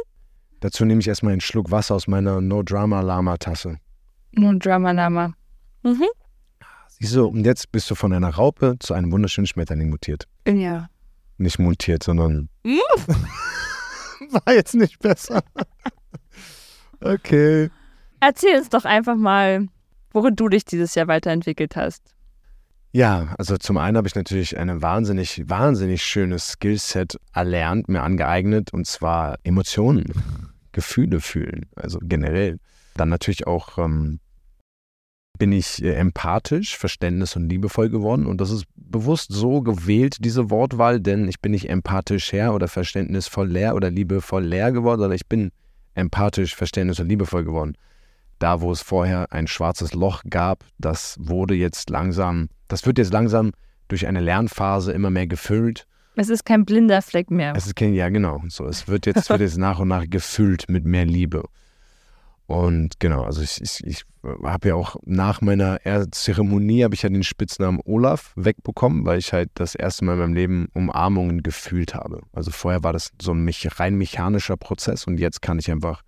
[0.61, 3.79] dazu nehme ich erstmal einen Schluck Wasser aus meiner No Drama Lama Tasse.
[4.37, 5.33] More drama, Lama.
[5.83, 6.05] Mhm.
[7.01, 10.29] Siehst du, und jetzt bist du von einer Raupe zu einem wunderschönen Schmetterling mutiert.
[10.47, 10.89] Ja.
[11.39, 15.43] Nicht mutiert, sondern war jetzt nicht besser.
[17.01, 17.71] okay.
[18.21, 19.67] Erzähl uns doch einfach mal,
[20.13, 22.15] worin du dich dieses Jahr weiterentwickelt hast.
[22.95, 28.73] Ja, also zum einen habe ich natürlich ein wahnsinnig, wahnsinnig schönes Skillset erlernt, mir angeeignet,
[28.75, 30.05] und zwar Emotionen,
[30.73, 32.59] Gefühle fühlen, also generell.
[32.95, 34.21] Dann natürlich auch ähm,
[35.39, 38.27] bin ich äh, empathisch, verständnis- und liebevoll geworden.
[38.27, 42.69] Und das ist bewusst so gewählt, diese Wortwahl, denn ich bin nicht empathisch her oder
[42.69, 45.51] verständnisvoll leer oder liebevoll leer geworden, sondern ich bin
[45.95, 47.75] empathisch, verständnis- und liebevoll geworden.
[48.43, 53.13] Da, wo es vorher ein schwarzes Loch gab, das wurde jetzt langsam, das wird jetzt
[53.13, 53.53] langsam
[53.87, 55.87] durch eine Lernphase immer mehr gefüllt.
[56.17, 57.53] Es ist kein blinder Fleck mehr.
[57.57, 58.43] Es ist kein, ja, genau.
[58.49, 61.45] So, es wird jetzt, wird jetzt nach und nach gefüllt mit mehr Liebe.
[62.47, 64.03] Und genau, also ich, ich, ich
[64.43, 69.21] habe ja auch nach meiner Er- Zeremonie habe ich ja den Spitznamen Olaf wegbekommen, weil
[69.21, 72.23] ich halt das erste Mal in meinem Leben Umarmungen gefühlt habe.
[72.33, 76.03] Also vorher war das so ein mich, rein mechanischer Prozess und jetzt kann ich einfach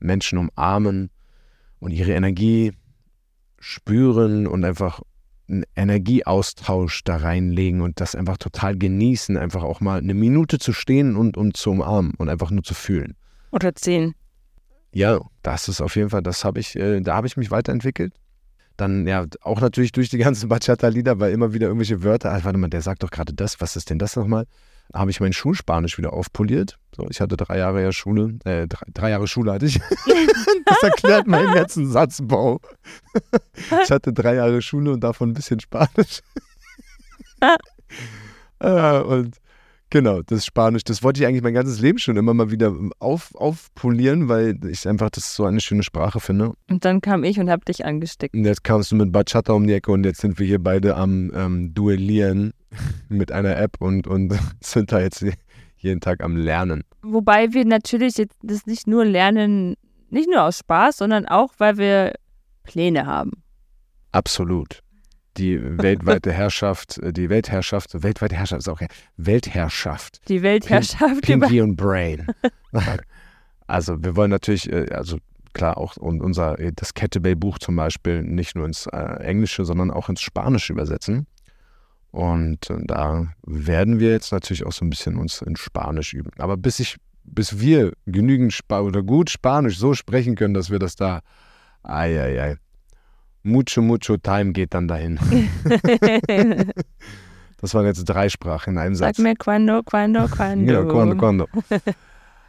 [0.00, 1.10] Menschen umarmen
[1.80, 2.72] und ihre Energie
[3.58, 5.00] spüren und einfach
[5.48, 10.72] einen Energieaustausch da reinlegen und das einfach total genießen, einfach auch mal eine Minute zu
[10.72, 13.16] stehen und, und zu umarmen und einfach nur zu fühlen.
[13.50, 14.14] Oder zehn.
[14.92, 18.14] Ja, das ist auf jeden Fall, das habe ich, äh, da habe ich mich weiterentwickelt.
[18.76, 22.58] Dann ja, auch natürlich durch die ganzen Bachata-Lieder, weil immer wieder irgendwelche Wörter, ah, warte
[22.58, 24.46] mal, der sagt doch gerade das, was ist denn das nochmal?
[24.92, 26.78] Habe ich mein Schulspanisch wieder aufpoliert.
[26.96, 29.78] So, ich hatte drei Jahre ja Schule, äh, drei, drei Jahre Schule hatte ich.
[30.66, 32.60] das erklärt meinen ganzen Satzbau.
[33.84, 36.20] ich hatte drei Jahre Schule und davon ein bisschen Spanisch.
[38.58, 39.36] Ah, und
[39.90, 43.34] genau, das Spanisch, das wollte ich eigentlich mein ganzes Leben schon immer mal wieder auf,
[43.36, 46.54] aufpolieren, weil ich einfach das so eine schöne Sprache finde.
[46.68, 48.34] Und dann kam ich und hab dich angesteckt.
[48.34, 50.96] Und jetzt kamst du mit Bachata um die Ecke und jetzt sind wir hier beide
[50.96, 52.52] am ähm, Duellieren
[53.08, 55.24] mit einer App und, und sind da jetzt
[55.76, 56.84] jeden Tag am Lernen.
[57.02, 59.76] Wobei wir natürlich jetzt das nicht nur lernen,
[60.10, 62.14] nicht nur aus Spaß, sondern auch, weil wir
[62.64, 63.42] Pläne haben.
[64.12, 64.82] Absolut.
[65.36, 68.80] Die weltweite Herrschaft, äh, die Weltherrschaft, weltweite Herrschaft ist auch
[69.16, 70.20] Weltherrschaft.
[70.28, 71.46] Die Weltherrschaft über.
[71.46, 72.26] Pinky und Brain.
[73.66, 75.18] also wir wollen natürlich, äh, also
[75.52, 80.08] klar auch und unser das Kettlebell-Buch zum Beispiel nicht nur ins äh, Englische, sondern auch
[80.08, 81.26] ins Spanische übersetzen.
[82.10, 86.30] Und äh, da werden wir jetzt natürlich auch so ein bisschen uns in Spanisch üben.
[86.38, 90.78] Aber bis ich, bis wir genügend Spa oder gut Spanisch so sprechen können, dass wir
[90.78, 91.20] das da,
[91.82, 92.56] ai, ai, ai,
[93.42, 95.18] mucho, mucho time geht dann dahin.
[97.60, 99.18] Das waren jetzt drei Sprachen in einem Sag Satz.
[99.18, 100.64] mir quando, quando, quando.
[100.64, 101.46] Genau, quando, quando.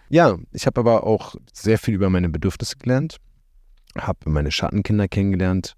[0.10, 3.18] Ja, ich habe aber auch sehr viel über meine Bedürfnisse gelernt,
[3.98, 5.76] habe meine Schattenkinder kennengelernt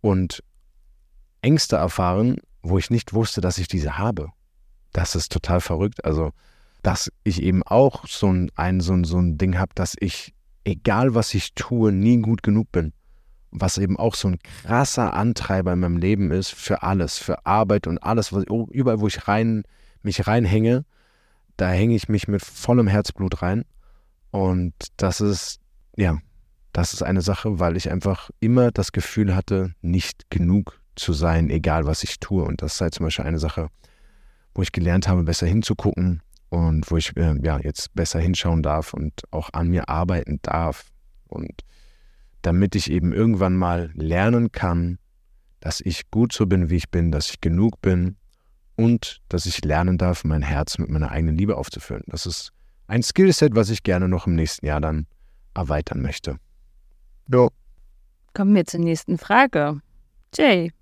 [0.00, 0.42] und
[1.42, 4.28] Ängste erfahren, wo ich nicht wusste, dass ich diese habe.
[4.92, 6.04] Das ist total verrückt.
[6.04, 6.32] Also,
[6.82, 10.34] dass ich eben auch so ein, ein, so ein, so ein Ding habe, dass ich,
[10.64, 12.92] egal was ich tue, nie gut genug bin.
[13.50, 17.86] Was eben auch so ein krasser Antreiber in meinem Leben ist für alles, für Arbeit
[17.86, 19.64] und alles, was, überall, wo ich rein,
[20.02, 20.84] mich reinhänge,
[21.56, 23.64] da hänge ich mich mit vollem Herzblut rein.
[24.30, 25.60] Und das ist,
[25.96, 26.18] ja,
[26.72, 31.50] das ist eine Sache, weil ich einfach immer das Gefühl hatte, nicht genug zu sein,
[31.50, 32.44] egal was ich tue.
[32.44, 33.68] Und das sei halt zum Beispiel eine Sache,
[34.54, 38.92] wo ich gelernt habe, besser hinzugucken und wo ich äh, ja jetzt besser hinschauen darf
[38.92, 40.86] und auch an mir arbeiten darf.
[41.28, 41.62] Und
[42.42, 44.98] damit ich eben irgendwann mal lernen kann,
[45.60, 48.16] dass ich gut so bin, wie ich bin, dass ich genug bin
[48.76, 52.04] und dass ich lernen darf, mein Herz mit meiner eigenen Liebe aufzufüllen.
[52.06, 52.52] Das ist
[52.86, 55.06] ein Skillset, was ich gerne noch im nächsten Jahr dann
[55.54, 56.36] erweitern möchte.
[57.28, 57.48] Ja.
[58.32, 59.80] Kommen wir zur nächsten Frage.
[60.34, 60.72] Jay,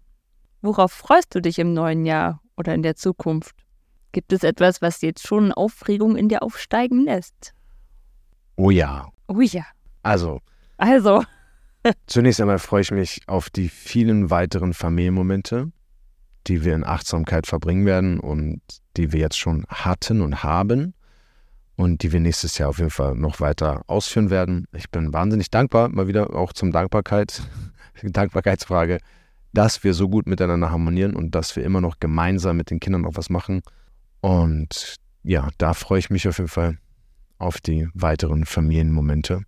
[0.63, 3.55] worauf freust du dich im neuen Jahr oder in der Zukunft?
[4.13, 7.55] Gibt es etwas, was jetzt schon Aufregung in dir aufsteigen lässt?
[8.57, 9.09] Oh ja.
[9.29, 9.65] Oh ja.
[10.03, 10.41] Also.
[10.79, 11.25] Also.
[12.07, 15.71] zunächst einmal freue ich mich auf die vielen weiteren Familienmomente,
[16.47, 18.61] die wir in Achtsamkeit verbringen werden und
[18.97, 20.95] die wir jetzt schon hatten und haben
[21.77, 24.67] und die wir nächstes Jahr auf jeden Fall noch weiter ausführen werden.
[24.75, 27.43] Ich bin wahnsinnig dankbar, mal wieder auch zum Dankbarkeit,
[28.03, 28.99] Dankbarkeitsfrage,
[29.53, 33.03] dass wir so gut miteinander harmonieren und dass wir immer noch gemeinsam mit den Kindern
[33.03, 33.62] noch was machen.
[34.20, 36.78] Und ja, da freue ich mich auf jeden Fall
[37.38, 39.42] auf die weiteren Familienmomente.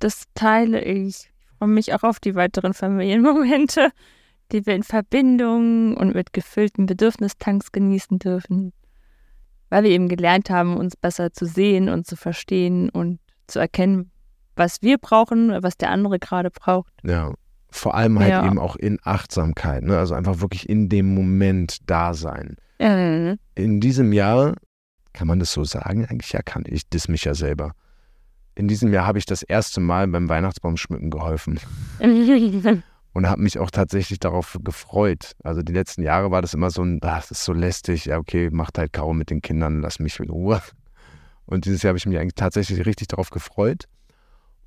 [0.00, 1.30] Das teile ich.
[1.40, 3.90] Ich freue mich auch auf die weiteren Familienmomente,
[4.52, 8.72] die wir in Verbindung und mit gefüllten Bedürfnistanks genießen dürfen
[9.70, 14.10] weil wir eben gelernt haben, uns besser zu sehen und zu verstehen und zu erkennen,
[14.56, 16.92] was wir brauchen, was der andere gerade braucht.
[17.02, 17.32] Ja,
[17.70, 18.46] vor allem halt ja.
[18.46, 19.98] eben auch in Achtsamkeit, ne?
[19.98, 22.56] also einfach wirklich in dem Moment da sein.
[22.80, 23.38] Mhm.
[23.54, 24.54] In diesem Jahr,
[25.12, 26.06] kann man das so sagen?
[26.06, 27.72] Eigentlich ja, kann ich das mich ja selber.
[28.54, 31.60] In diesem Jahr habe ich das erste Mal beim Weihnachtsbaum schmücken geholfen.
[33.12, 35.32] und habe mich auch tatsächlich darauf gefreut.
[35.42, 38.18] Also die letzten Jahre war das immer so ein, ach, das ist so lästig, ja
[38.18, 40.60] okay, macht halt kaum mit den Kindern, lass mich in Ruhe.
[41.46, 43.84] Und dieses Jahr habe ich mich eigentlich tatsächlich richtig darauf gefreut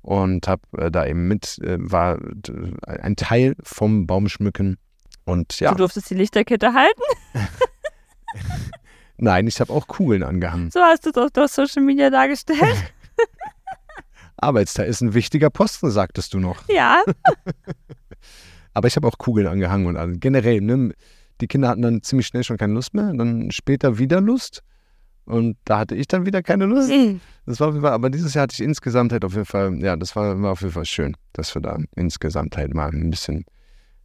[0.02, 4.76] und habe äh, da eben mit, äh, war äh, ein Teil vom Baumschmücken
[5.24, 5.70] und ja.
[5.70, 7.02] Du durftest die Lichterkette halten?
[9.16, 10.70] Nein, ich habe auch Kugeln angehangen.
[10.70, 12.60] So hast du es auf Social Media dargestellt.
[14.36, 16.68] Arbeitsteil ist ein wichtiger Posten, sagtest du noch.
[16.68, 17.02] Ja.
[18.74, 20.18] Aber ich habe auch Kugeln angehangen und an.
[20.18, 20.92] generell, ne?
[21.40, 24.62] Die Kinder hatten dann ziemlich schnell schon keine Lust mehr, dann später wieder Lust.
[25.24, 26.90] Und da hatte ich dann wieder keine Lust.
[26.90, 27.20] Mhm.
[27.46, 29.76] Das war auf jeden Fall, aber dieses Jahr hatte ich insgesamt halt auf jeden Fall,
[29.78, 33.10] ja, das war, war auf jeden Fall schön, dass wir da insgesamt halt mal ein
[33.10, 33.44] bisschen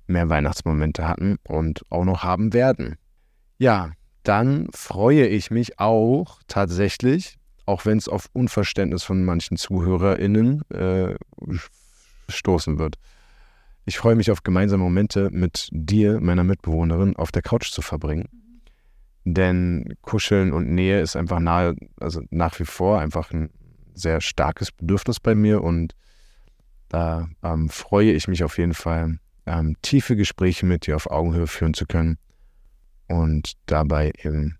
[0.07, 2.97] mehr Weihnachtsmomente hatten und auch noch haben werden.
[3.57, 3.91] Ja,
[4.23, 11.15] dann freue ich mich auch tatsächlich, auch wenn es auf Unverständnis von manchen ZuhörerInnen äh,
[12.29, 12.95] stoßen wird.
[13.85, 18.27] Ich freue mich auf gemeinsame Momente mit dir, meiner Mitbewohnerin, auf der Couch zu verbringen.
[19.29, 23.49] Denn Kuscheln und Nähe ist einfach nahe, also nach wie vor einfach ein
[23.93, 25.93] sehr starkes Bedürfnis bei mir und
[26.87, 31.47] da ähm, freue ich mich auf jeden Fall, ähm, tiefe Gespräche mit dir auf Augenhöhe
[31.47, 32.17] führen zu können
[33.09, 34.59] und dabei eben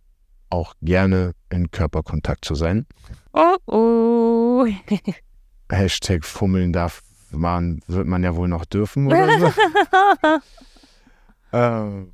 [0.50, 2.88] auch gerne in Körperkontakt zu sein.
[3.32, 4.68] Oh oh.
[5.72, 9.54] Hashtag Fummeln darf man, wird man ja wohl noch dürfen oder so.
[11.58, 12.06] äh,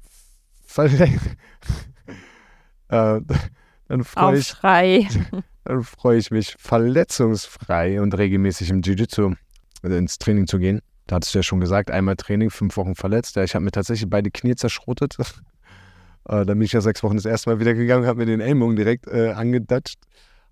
[2.93, 3.21] äh,
[3.87, 4.55] dann freue ich,
[5.65, 9.33] dann freue ich mich, verletzungsfrei und regelmäßig im Jiu-Jitsu
[9.81, 10.81] also ins Training zu gehen.
[11.07, 13.35] Da hattest du ja schon gesagt, einmal Training, fünf Wochen verletzt.
[13.35, 15.17] Ja, ich habe mir tatsächlich beide Knie zerschrotet.
[16.29, 18.39] äh, dann bin ich ja sechs Wochen das erste Mal wieder gegangen, habe mir den
[18.39, 19.99] Ellbogen direkt äh, angedatscht.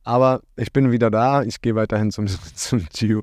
[0.04, 1.44] Aber ich bin wieder da.
[1.44, 3.22] Ich gehe weiterhin zum, zum Jiu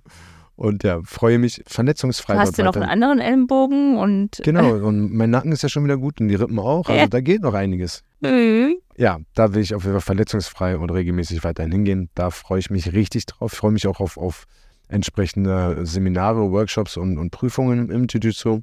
[0.59, 2.35] und ja, freue mich verletzungsfrei.
[2.35, 4.41] Du hast du noch einen anderen Ellenbogen und.
[4.43, 6.89] Genau, und mein Nacken ist ja schon wieder gut und die Rippen auch.
[6.89, 8.03] Also da geht noch einiges.
[8.21, 8.75] Mhm.
[8.97, 12.11] Ja, da will ich auf jeden Fall verletzungsfrei und regelmäßig weiterhin hingehen.
[12.17, 13.53] Da freue ich mich richtig drauf.
[13.53, 14.47] Ich freue mich auch auf, auf
[14.89, 18.63] entsprechende Seminare, Workshops und, und Prüfungen im Jiu-Jitsu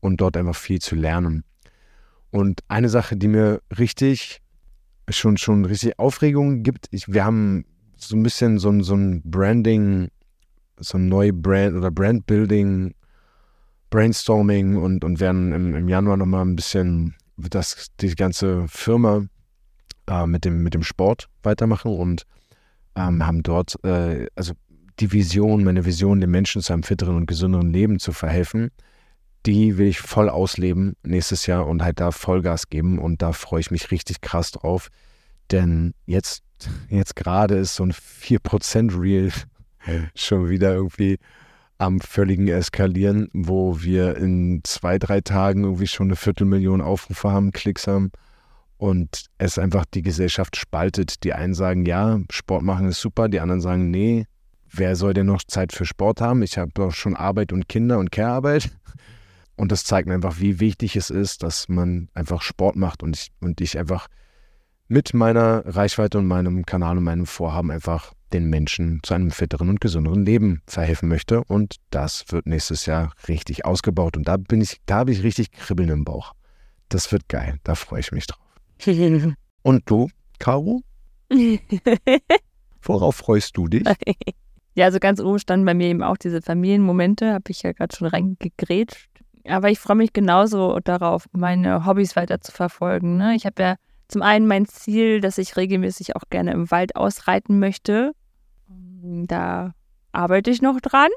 [0.00, 1.44] und dort einfach viel zu lernen.
[2.30, 4.40] Und eine Sache, die mir richtig
[5.10, 7.66] schon, schon richtig Aufregung gibt, ich, wir haben
[7.98, 10.08] so ein bisschen so, so ein Branding
[10.78, 12.94] so ein neue Brand oder Brandbuilding,
[13.90, 19.26] Brainstorming und, und werden im, im Januar nochmal ein bisschen das, die ganze Firma
[20.08, 22.24] äh, mit, dem, mit dem Sport weitermachen und
[22.96, 24.54] ähm, haben dort, äh, also
[25.00, 28.70] die Vision, meine Vision, den Menschen zu einem fitteren und gesünderen Leben zu verhelfen,
[29.46, 33.60] die will ich voll ausleben nächstes Jahr und halt da Vollgas geben und da freue
[33.60, 34.88] ich mich richtig krass drauf.
[35.50, 36.42] Denn jetzt,
[36.88, 39.32] jetzt gerade ist so ein 4% Reel
[40.14, 41.18] schon wieder irgendwie
[41.78, 47.52] am völligen Eskalieren, wo wir in zwei, drei Tagen irgendwie schon eine Viertelmillion Aufrufe haben,
[47.52, 48.12] Klicks haben
[48.76, 51.24] und es einfach die Gesellschaft spaltet.
[51.24, 54.26] Die einen sagen, ja, Sport machen ist super, die anderen sagen, nee,
[54.70, 56.42] wer soll denn noch Zeit für Sport haben?
[56.42, 58.70] Ich habe doch schon Arbeit und Kinder und Care-Arbeit.
[59.56, 63.14] Und das zeigt mir einfach, wie wichtig es ist, dass man einfach Sport macht und
[63.16, 64.08] ich, und ich einfach
[64.88, 69.68] mit meiner Reichweite und meinem Kanal und meinem Vorhaben einfach den Menschen zu einem fitteren
[69.68, 71.42] und gesünderen Leben verhelfen möchte.
[71.44, 74.16] Und das wird nächstes Jahr richtig ausgebaut.
[74.16, 76.32] Und da bin ich, da habe ich richtig Kribbeln im Bauch.
[76.88, 77.58] Das wird geil.
[77.64, 78.40] Da freue ich mich drauf.
[79.62, 80.08] und du,
[80.38, 80.82] Caro?
[82.82, 83.84] Worauf freust du dich?
[84.76, 87.94] Ja, also ganz oben standen bei mir eben auch diese Familienmomente, habe ich ja gerade
[87.94, 89.08] schon reingegrätscht.
[89.46, 93.16] Aber ich freue mich genauso darauf, meine Hobbys weiter zu verfolgen.
[93.16, 93.36] Ne?
[93.36, 93.76] Ich habe ja
[94.08, 98.14] zum einen mein Ziel, dass ich regelmäßig auch gerne im Wald ausreiten möchte.
[99.04, 99.74] Da
[100.12, 101.10] arbeite ich noch dran.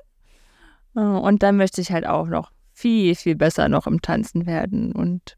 [0.93, 4.91] Und dann möchte ich halt auch noch viel, viel besser noch im Tanzen werden.
[4.91, 5.37] Und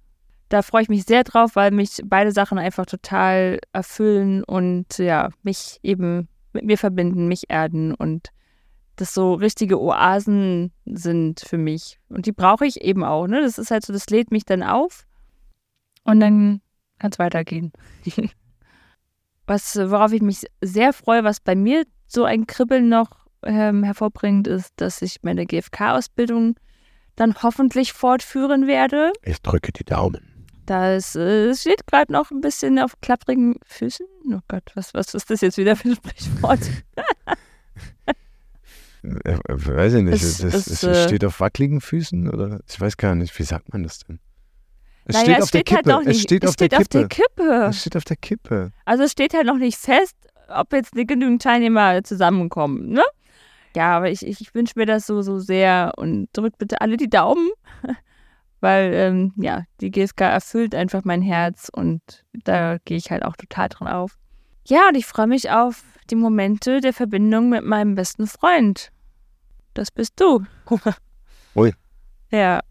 [0.49, 5.29] da freue ich mich sehr drauf, weil mich beide Sachen einfach total erfüllen und ja,
[5.43, 8.29] mich eben mit mir verbinden, mich erden und
[8.95, 11.99] das so richtige Oasen sind für mich.
[12.09, 13.27] Und die brauche ich eben auch.
[13.27, 13.41] Ne?
[13.41, 15.05] Das ist halt so, das lädt mich dann auf
[16.03, 16.61] und dann
[16.97, 17.71] kann es weitergehen.
[19.45, 23.11] was, worauf ich mich sehr freue, was bei mir so ein Kribbeln noch
[23.43, 26.55] ähm, hervorbringt, ist, dass ich meine GFK-Ausbildung
[27.15, 29.13] dann hoffentlich fortführen werde.
[29.23, 30.47] Ich drücke die Daumen.
[30.65, 34.05] Das äh, steht gerade noch ein bisschen auf klapprigen Füßen.
[34.33, 36.59] Oh Gott, was, was ist das jetzt wieder für ein Sprichwort?
[39.03, 40.21] äh, weiß ich nicht.
[40.21, 43.43] Es, es, es, es äh, steht auf wackeligen Füßen oder ich weiß gar nicht, wie
[43.43, 44.19] sagt man das denn?
[45.05, 46.11] Es naja, steht, auf, steht der halt Kippe.
[46.11, 47.67] es steht, auf, steht der auf der Kippe.
[47.69, 48.71] Es steht auf der Kippe.
[48.85, 50.15] Also es steht halt noch nicht fest,
[50.49, 53.03] ob jetzt genügend Teilnehmer zusammenkommen, ne?
[53.75, 56.97] Ja, aber ich, ich, ich wünsche mir das so, so sehr und drückt bitte alle
[56.97, 57.49] die Daumen,
[58.61, 62.01] weil ähm, ja, die GSK erfüllt einfach mein Herz und
[62.33, 64.17] da gehe ich halt auch total dran auf.
[64.67, 68.91] Ja, und ich freue mich auf die Momente der Verbindung mit meinem besten Freund.
[69.73, 70.45] Das bist du.
[71.55, 71.73] Ui.
[72.31, 72.61] Ja.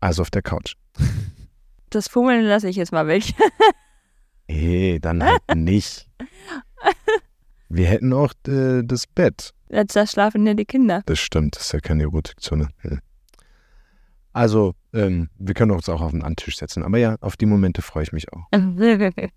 [0.00, 0.74] Also auf der Couch.
[1.90, 3.24] Das Fummeln lasse ich jetzt mal weg.
[4.48, 6.08] Nee, dann halt nicht.
[7.68, 9.52] Wir hätten auch äh, das Bett.
[9.68, 11.02] Da schlafen ja die Kinder.
[11.06, 12.68] Das stimmt, das ist ja keine Erotikzone.
[12.82, 12.98] Ja.
[14.32, 16.82] Also, ähm, wir können uns auch auf den Antisch setzen.
[16.82, 18.46] Aber ja, auf die Momente freue ich mich auch.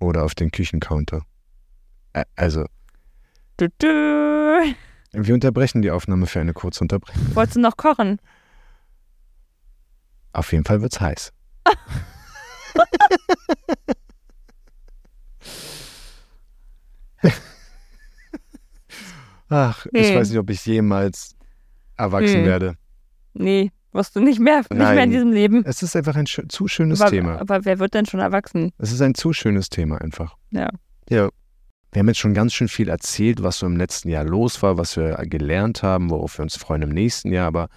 [0.00, 1.22] Oder auf den Küchencounter.
[2.14, 2.66] Ä also.
[3.56, 4.74] Du, du.
[5.12, 7.34] Wir unterbrechen die Aufnahme für eine kurze Unterbrechung.
[7.34, 8.18] Wolltest du noch kochen?
[10.32, 11.32] Auf jeden Fall wird's heiß.
[19.52, 20.00] Ach, nee.
[20.00, 21.36] ich weiß nicht, ob ich jemals
[21.96, 22.44] erwachsen hm.
[22.44, 22.74] werde.
[23.34, 25.62] Nee, wirst du nicht mehr, nicht Nein, mehr in diesem Leben.
[25.66, 27.40] Es ist einfach ein sch zu schönes aber, Thema.
[27.40, 28.72] Aber wer wird denn schon erwachsen?
[28.78, 30.36] Es ist ein zu schönes Thema einfach.
[30.50, 30.68] Ja.
[31.08, 31.28] Ja.
[31.92, 34.78] Wir haben jetzt schon ganz schön viel erzählt, was so im letzten Jahr los war,
[34.78, 37.46] was wir gelernt haben, worauf wir uns freuen im nächsten Jahr.
[37.46, 37.68] Aber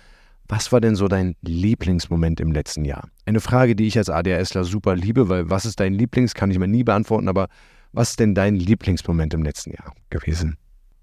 [0.48, 3.10] was war denn so dein Lieblingsmoment im letzten Jahr?
[3.26, 6.60] Eine Frage, die ich als ADHSler super liebe, weil was ist dein Lieblings, kann ich
[6.60, 7.50] mir nie beantworten, aber
[7.92, 10.56] was ist denn dein Lieblingsmoment im letzten Jahr gewesen?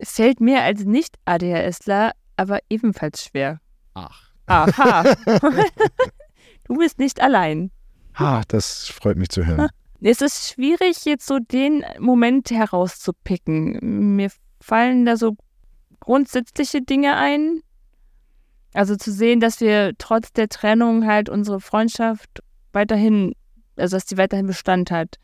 [0.02, 3.60] Fällt mir als Nicht-ADHSler aber ebenfalls schwer.
[3.94, 4.32] Ach.
[4.46, 5.14] Aha.
[6.64, 7.70] du bist nicht allein.
[8.18, 9.68] Ha, das freut mich zu hören.
[10.04, 14.16] Es ist schwierig, jetzt so den Moment herauszupicken.
[14.16, 15.36] Mir fallen da so
[16.00, 17.60] grundsätzliche Dinge ein.
[18.74, 22.42] Also zu sehen, dass wir trotz der Trennung halt unsere Freundschaft
[22.72, 23.34] weiterhin,
[23.76, 25.18] also dass die weiterhin Bestand hat.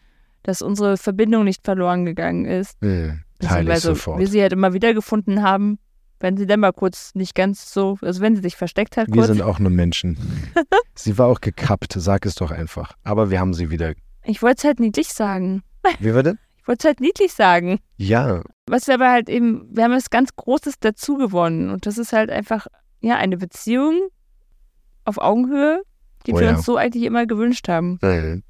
[0.45, 2.81] Dass unsere Verbindung nicht verloren gegangen ist.
[2.81, 4.19] Mhm, teile ich sofort.
[4.19, 5.79] Wir sie halt immer wieder gefunden haben
[6.21, 9.07] wenn sie dann mal kurz nicht ganz so, also wenn sie sich versteckt hat.
[9.07, 9.17] Kurz.
[9.17, 10.19] Wir sind auch nur Menschen.
[10.95, 12.95] sie war auch gekappt, sag es doch einfach.
[13.05, 13.95] Aber wir haben sie wieder.
[14.25, 15.63] Ich wollte es halt niedlich sagen.
[16.01, 16.39] Wie war denn?
[16.61, 17.79] Ich wollte es halt niedlich sagen.
[17.97, 18.43] Ja.
[18.67, 21.71] Was wir aber halt eben, wir haben was ganz Großes dazu gewonnen.
[21.71, 22.67] Und das ist halt einfach,
[23.01, 24.09] ja, eine Beziehung
[25.05, 25.83] auf Augenhöhe,
[26.27, 26.57] die oh, wir ja.
[26.57, 27.99] uns so eigentlich immer gewünscht haben.
[28.03, 28.43] Mhm.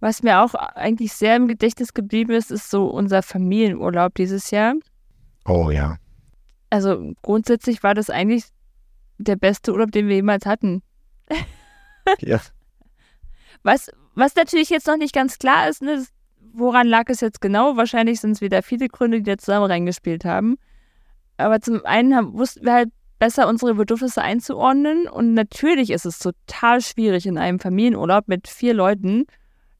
[0.00, 4.74] Was mir auch eigentlich sehr im Gedächtnis geblieben ist, ist so unser Familienurlaub dieses Jahr.
[5.46, 5.96] Oh ja.
[6.70, 8.44] Also grundsätzlich war das eigentlich
[9.18, 10.82] der beste Urlaub, den wir jemals hatten.
[12.20, 12.40] ja.
[13.62, 16.04] Was, was natürlich jetzt noch nicht ganz klar ist, ne,
[16.52, 17.76] woran lag es jetzt genau?
[17.76, 20.56] Wahrscheinlich sind es wieder viele Gründe, die da zusammen reingespielt haben.
[21.36, 25.06] Aber zum einen haben, wussten wir halt besser, unsere Bedürfnisse einzuordnen.
[25.08, 29.26] Und natürlich ist es total schwierig in einem Familienurlaub mit vier Leuten,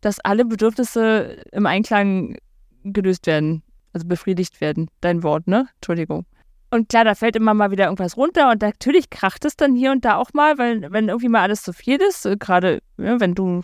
[0.00, 2.36] dass alle Bedürfnisse im Einklang
[2.84, 4.88] gelöst werden, also befriedigt werden.
[5.00, 5.68] Dein Wort, ne?
[5.76, 6.24] Entschuldigung.
[6.70, 9.90] Und klar, da fällt immer mal wieder irgendwas runter und natürlich kracht es dann hier
[9.90, 13.18] und da auch mal, weil wenn irgendwie mal alles zu viel ist, äh, gerade ja,
[13.18, 13.62] wenn du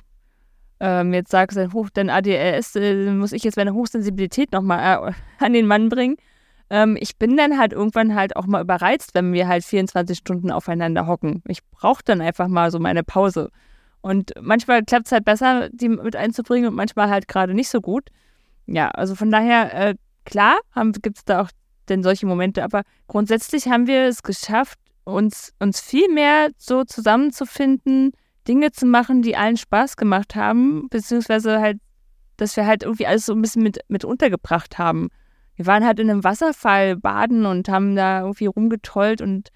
[0.81, 5.13] ähm, jetzt sagst, dein, Hoch, dein ADLS, äh, muss ich jetzt meine Hochsensibilität nochmal äh,
[5.45, 6.17] an den Mann bringen.
[6.69, 10.51] Ähm, ich bin dann halt irgendwann halt auch mal überreizt, wenn wir halt 24 Stunden
[10.51, 11.43] aufeinander hocken.
[11.47, 13.51] Ich brauche dann einfach mal so meine Pause.
[14.01, 17.81] Und manchmal klappt es halt besser, die mit einzubringen und manchmal halt gerade nicht so
[17.81, 18.09] gut.
[18.67, 19.95] Ja, also von daher, äh,
[20.25, 20.59] klar,
[21.03, 21.51] gibt es da auch
[21.89, 22.65] denn solche Momente.
[22.65, 28.13] Aber grundsätzlich haben wir es geschafft, uns, uns viel mehr so zusammenzufinden,
[28.49, 31.79] Dinge zu machen, die allen Spaß gemacht haben, beziehungsweise halt,
[32.37, 35.09] dass wir halt irgendwie alles so ein bisschen mit, mit untergebracht haben.
[35.55, 39.49] Wir waren halt in einem Wasserfall baden und haben da irgendwie rumgetollt und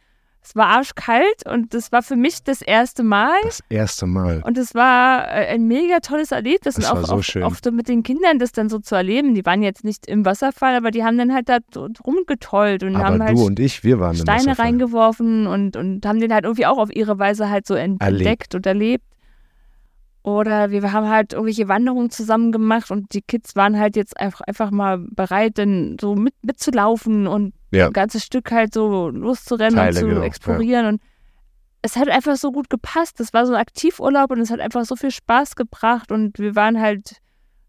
[0.43, 3.37] es war arschkalt und das war für mich das erste Mal.
[3.43, 4.43] Das erste Mal.
[4.45, 6.77] Und es war äh, ein mega tolles Erlebnis.
[6.77, 7.43] Das und war auch, so auch, schön.
[7.43, 9.35] auch so mit den Kindern das dann so zu erleben.
[9.35, 11.59] Die waren jetzt nicht im Wasserfall, aber die haben dann halt da
[12.05, 16.21] rumgetollt und Aber haben du halt und ich, wir waren Steine reingeworfen und, und haben
[16.21, 18.55] den halt irgendwie auch auf ihre Weise halt so entdeckt Erlebt.
[18.55, 19.05] und erlebt.
[20.23, 24.43] Oder wir haben halt irgendwelche Wanderungen zusammen gemacht und die Kids waren halt jetzt einfach,
[24.43, 27.87] einfach mal bereit, dann so mit, mitzulaufen und Ja.
[27.87, 30.87] ein ganzes Stück halt so loszurennen Teile, und zu genau, explorieren.
[30.87, 31.03] Und
[31.83, 33.21] es hat einfach so gut gepasst.
[33.21, 36.55] Das war so ein Aktivurlaub und es hat einfach so viel Spaß gebracht und wir
[36.57, 37.17] waren halt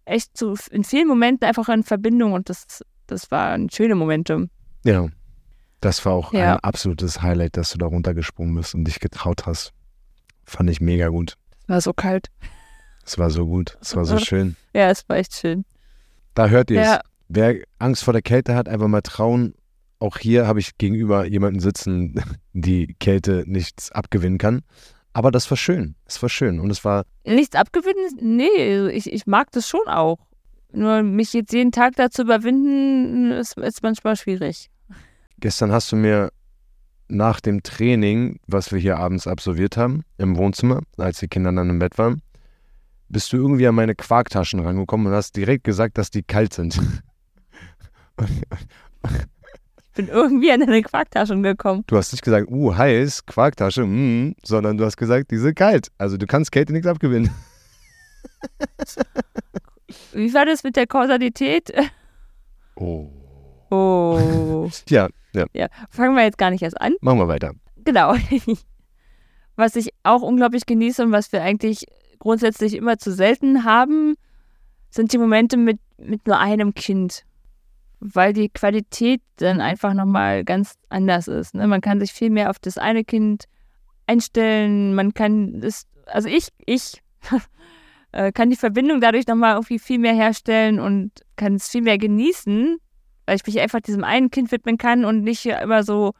[0.05, 4.49] echt so in vielen Momenten einfach in Verbindung und das, das waren schöne Momente.
[4.83, 5.07] Ja.
[5.79, 6.53] Das war auch Ja.
[6.55, 9.71] ein absolutes Highlight, dass du da runtergesprungen bist und dich getraut hast.
[10.45, 11.35] Fand ich mega gut.
[11.67, 12.27] War so kalt.
[13.05, 13.77] Es war so gut.
[13.81, 14.55] Es war so schön.
[14.73, 15.65] Ja, es war echt schön.
[16.35, 16.87] Da hört ihr es.
[16.87, 19.53] Ja, Wer Angst vor der Kälte hat, einfach mal trauen.
[20.01, 22.15] Auch hier habe ich gegenüber jemanden sitzen,
[22.53, 24.63] die Kälte nichts abgewinnen kann.
[25.13, 25.95] Aber das war schön.
[26.05, 26.59] Es war schön.
[26.59, 28.17] Und es war, nichts abgewinnen?
[28.19, 30.17] Nee, ich, ich mag das schon auch.
[30.73, 34.71] Nur mich jetzt jeden Tag dazu überwinden, ist, ist manchmal schwierig.
[35.37, 36.31] gestern hast du mir
[37.07, 41.69] nach dem Training, was wir hier abends absolviert haben, im Wohnzimmer, als die Kinder dann
[41.69, 42.23] im Bett waren,
[43.07, 46.79] bist du irgendwie an meine Quarktaschen rangekommen und hast direkt gesagt, dass die kalt sind.
[49.95, 51.83] Bin irgendwie an deine Quarktaschen gekommen.
[51.87, 55.89] Du hast nicht gesagt, uh, heiß, Quarktasche, mm, sondern du hast gesagt, die sind kalt.
[55.97, 57.29] Also du kannst Kälte nichts abgewinnen.
[60.13, 61.73] Wie war das mit der Kausalität?
[62.75, 63.09] Oh.
[63.69, 64.69] Oh.
[64.89, 66.93] Ja, ja, ja, fangen wir jetzt gar nicht erst an.
[67.01, 67.53] machen wir weiter.
[67.83, 68.15] Genau.
[69.55, 71.85] Was ich auch unglaublich genieße und was wir eigentlich
[72.19, 74.15] grundsätzlich immer zu selten haben,
[74.89, 77.25] sind die Momente mit, mit nur einem Kind.
[78.01, 81.53] Weil die Qualität dann einfach nochmal ganz anders ist.
[81.53, 81.67] Ne?
[81.67, 83.45] Man kann sich viel mehr auf das eine Kind
[84.07, 84.95] einstellen.
[84.95, 87.01] Man kann es, also ich, ich
[88.11, 91.99] äh, kann die Verbindung dadurch nochmal irgendwie viel mehr herstellen und kann es viel mehr
[91.99, 92.77] genießen,
[93.27, 96.13] weil ich mich einfach diesem einen Kind widmen kann und nicht immer so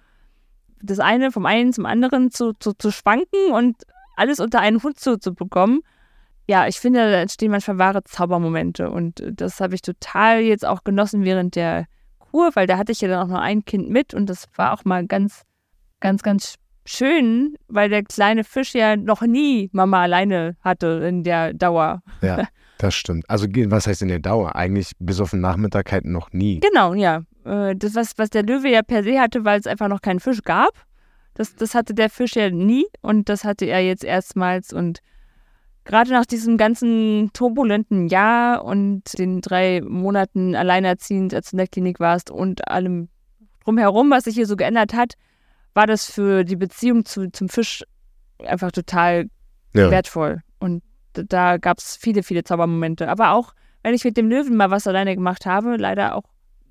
[0.84, 3.84] das eine vom einen zum anderen zu, zu, zu schwanken und
[4.16, 5.82] alles unter einen Hut zu, zu bekommen.
[6.48, 10.66] Ja, ich finde, da entstehen manchmal wahre Zaubermomente und äh, das habe ich total jetzt
[10.66, 11.86] auch genossen während der
[12.20, 14.74] Kur, weil da hatte ich ja dann auch nur ein Kind mit und das war
[14.74, 15.44] auch mal ganz,
[16.00, 21.54] ganz, ganz schön, weil der kleine Fisch ja noch nie Mama alleine hatte in der
[21.54, 22.02] Dauer.
[22.22, 23.30] Ja, das stimmt.
[23.30, 24.56] Also was heißt in der Dauer?
[24.56, 26.60] Eigentlich bis auf den Nachmittag halt noch nie.
[26.60, 27.24] Genau, ja.
[27.46, 30.20] Äh, Das, was, was der Löwe ja per se hatte, weil es einfach noch keinen
[30.20, 30.72] Fisch gab,
[31.34, 34.74] das, das hatte der Fisch ja nie und das hatte er jetzt erstmals.
[34.74, 35.00] Und
[35.86, 41.68] gerade nach diesem ganzen turbulenten Jahr und den drei Monaten alleinerziehend, als du in der
[41.68, 43.10] Klinik warst und allem
[43.64, 45.16] drumherum, was sich hier so geändert hat,
[45.74, 47.84] war das für die Beziehung zu, zum Fisch
[48.40, 49.28] einfach total
[49.74, 49.90] Ja.
[49.90, 50.42] wertvoll.
[50.60, 53.08] Und da gab es viele, viele Zaubermomente.
[53.10, 53.54] Aber auch,
[53.84, 56.26] wenn ich mit dem Löwen mal was alleine gemacht habe, leider auch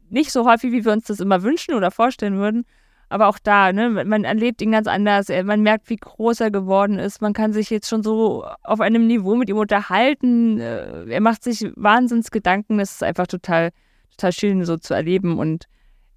[0.09, 2.65] nicht so häufig, wie wir uns das immer wünschen oder vorstellen würden.
[3.11, 5.29] Aber auch da, ne, man erlebt ihn ganz anders.
[5.29, 7.21] Er- Man merkt, wie groß er geworden ist.
[7.21, 10.59] Man kann sich jetzt schon so auf einem Niveau mit ihm unterhalten.
[10.61, 12.79] Äh, Er macht sich Wahnsinnsgedanken.
[12.79, 13.71] Das ist einfach total,
[14.17, 15.65] total schön so zu erleben und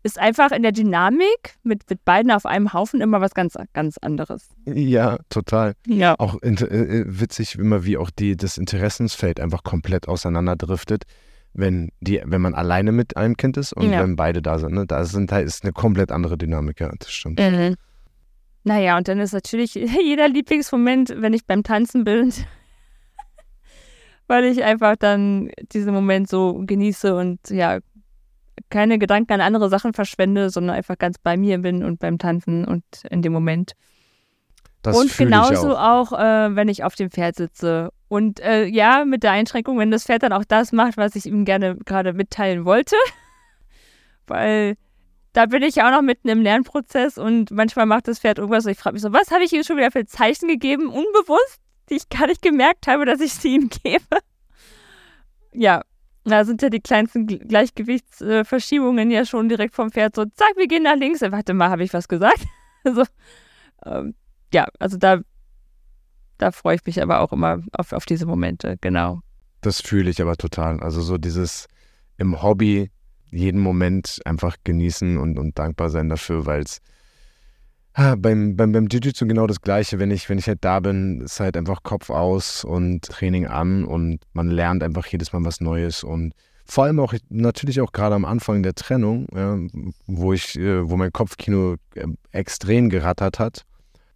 [0.03, 3.97] ist einfach in der Dynamik mit, mit beiden auf einem Haufen immer was ganz, ganz
[3.97, 4.49] anderes.
[4.65, 5.73] Ja, total.
[5.87, 6.15] Ja.
[6.19, 11.03] Auch inter- äh, witzig immer, wie auch die, das Interessensfeld einfach komplett auseinanderdriftet,
[11.54, 14.01] wenn, die, wenn man alleine mit einem Kind ist und Ja.
[14.01, 14.74] wenn beide da sind.
[14.74, 14.86] Ne?
[14.86, 17.39] Da sind, da ist eine komplett andere Dynamik, ja, das stimmt.
[17.39, 17.76] Mhm.
[18.64, 22.34] Naja, und dann ist natürlich jeder Lieblingsmoment, wenn ich beim Tanzen bin.
[24.28, 27.80] weil ich einfach dann diesen Moment so genieße und ja,
[28.70, 32.66] keine Gedanken an andere Sachen verschwende, sondern einfach ganz bei mir bin und beim Tanzen
[32.66, 33.74] und in dem Moment.
[34.82, 36.12] Das und genauso auch.
[36.12, 37.89] auch, äh, wenn ich auf dem Pferd sitze.
[38.08, 41.26] Und äh, ja, mit der Einschränkung, wenn das Pferd dann auch das macht, was ich
[41.26, 42.95] ihm gerne gerade mitteilen wollte.
[44.28, 44.76] Weil
[45.34, 48.66] da bin ich ja auch noch mitten im Lernprozess und manchmal macht das Pferd irgendwas
[48.66, 51.60] und ich frage mich so, was habe ich ihm schon wieder für Zeichen gegeben, unbewusst,
[51.89, 54.20] die ich gar nicht gemerkt habe, dass ich sie ihm gebe.
[55.51, 55.82] Ja,
[56.24, 60.84] da sind ja die kleinsten Gleichgewichtsverschiebungen ja schon direkt vom Pferd so, zack, wir gehen
[60.84, 61.22] nach links.
[61.22, 62.45] Äh, Warte mal, habe ich was gesagt?
[62.84, 63.04] so,
[63.86, 64.16] ähm,
[64.54, 65.20] ja, also da,
[66.38, 69.21] da freue ich mich aber auch immer auf, auf diese Momente, genau.
[69.61, 70.79] Das fühle ich aber total.
[70.81, 71.67] Also so dieses
[72.17, 72.89] im Hobby
[73.31, 76.79] jeden Moment einfach genießen und, und dankbar sein dafür, weil es
[77.93, 79.99] beim, beim, beim Jiu-Jitsu genau das Gleiche.
[79.99, 83.86] Wenn ich, wenn ich halt da bin, ist halt einfach Kopf aus und Training an
[83.86, 86.34] und man lernt einfach jedes Mal was Neues und
[86.65, 89.57] vor allem auch natürlich auch gerade am Anfang der Trennung, ja,
[90.07, 93.65] wo ich, äh, wo mein Kopfkino äh, extrem gerattert hat,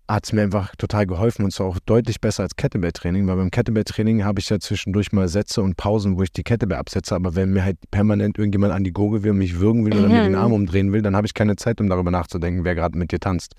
[0.07, 3.51] hat es mir einfach total geholfen und zwar auch deutlich besser als Kettlebell-Training, weil beim
[3.51, 7.35] Kettlebell-Training habe ich ja zwischendurch mal Sätze und Pausen, wo ich die Kettlebell absetze, aber
[7.35, 10.31] wenn mir halt permanent irgendjemand an die Gurgel will, mich würgen will oder mir den
[10.31, 10.37] Mhm.
[10.37, 13.19] Arm umdrehen will, dann habe ich keine Zeit, um darüber nachzudenken, wer gerade mit dir
[13.19, 13.55] tanzt.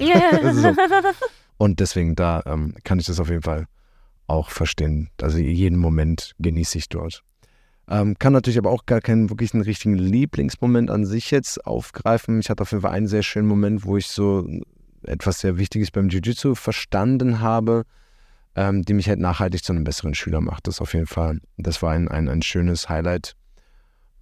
[0.00, 0.52] Yeah.
[0.54, 0.72] So.
[1.58, 3.66] Und deswegen, da ähm, kann ich das auf jeden Fall
[4.26, 5.08] auch verstehen.
[5.20, 7.22] Also jeden Moment genieße ich dort.
[7.88, 12.40] Ähm, kann natürlich aber auch gar keinen wirklichen richtigen Lieblingsmoment an sich jetzt aufgreifen.
[12.40, 14.46] Ich hatte auf jeden Fall einen sehr schönen Moment, wo ich so
[15.06, 17.84] etwas sehr Wichtiges beim Jiu-Jitsu verstanden habe,
[18.54, 20.66] ähm, die mich halt nachhaltig zu einem besseren Schüler macht.
[20.66, 23.34] Das auf jeden Fall, das war ein, ein, ein schönes Highlight.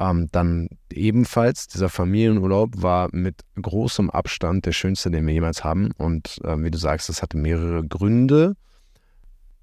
[0.00, 5.92] Ähm, dann ebenfalls, dieser Familienurlaub war mit großem Abstand der schönste, den wir jemals haben.
[5.98, 8.54] Und äh, wie du sagst, das hatte mehrere Gründe.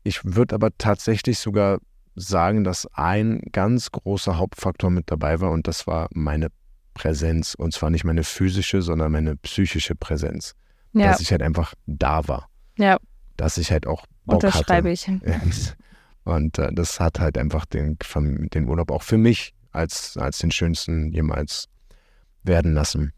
[0.03, 1.79] Ich würde aber tatsächlich sogar
[2.15, 6.47] sagen, dass ein ganz großer Hauptfaktor mit dabei war und das war meine
[6.93, 7.55] Präsenz.
[7.55, 10.55] Und zwar nicht meine physische, sondern meine psychische Präsenz.
[10.93, 12.49] Ja, Dass ich halt einfach da war.
[12.77, 12.97] ja,
[13.37, 15.21] Dass ich halt auch Bock unterschreibe hatte.
[15.23, 15.73] ich.
[16.23, 17.97] Und äh, das hat halt einfach den,
[18.53, 21.67] den Urlaub auch für mich als, als den schönsten jemals
[22.43, 23.13] werden lassen.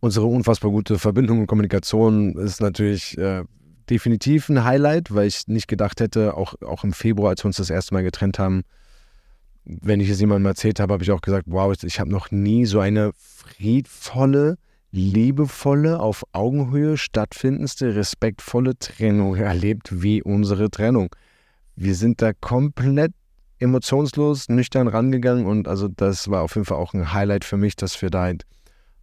[0.00, 3.44] Unsere unfassbar gute Verbindung und Kommunikation ist natürlich äh,
[3.88, 7.56] definitiv ein Highlight, weil ich nicht gedacht hätte, auch, auch im Februar, als wir uns
[7.56, 8.62] das erste Mal getrennt haben,
[9.64, 12.66] wenn ich es jemandem erzählt habe, habe ich auch gesagt, wow, ich habe noch nie
[12.66, 14.58] so eine friedvolle,
[14.96, 21.14] liebevolle, auf Augenhöhe stattfindendste, respektvolle Trennung erlebt wie unsere Trennung.
[21.76, 23.12] Wir sind da komplett
[23.58, 27.76] emotionslos, nüchtern rangegangen und also das war auf jeden Fall auch ein Highlight für mich,
[27.76, 28.44] dass wir da halt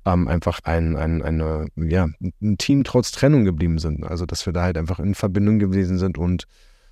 [0.05, 2.07] ähm, einfach ein, ein, eine, ja,
[2.41, 4.03] ein Team trotz Trennung geblieben sind.
[4.03, 6.45] Also dass wir da halt einfach in Verbindung gewesen sind und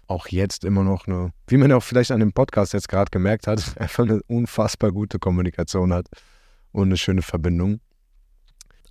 [0.08, 3.48] auch jetzt immer noch eine, wie man auch vielleicht an dem Podcast jetzt gerade gemerkt
[3.48, 6.08] hat, einfach eine unfassbar gute Kommunikation hat
[6.72, 7.80] und eine schöne Verbindung.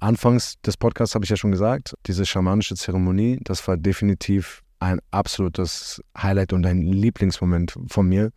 [0.00, 4.98] Anfangs des Podcasts habe ich ja schon gesagt, diese schamanische Zeremonie, das war definitiv ein
[5.10, 8.32] absolutes Highlight und ein Lieblingsmoment von mir,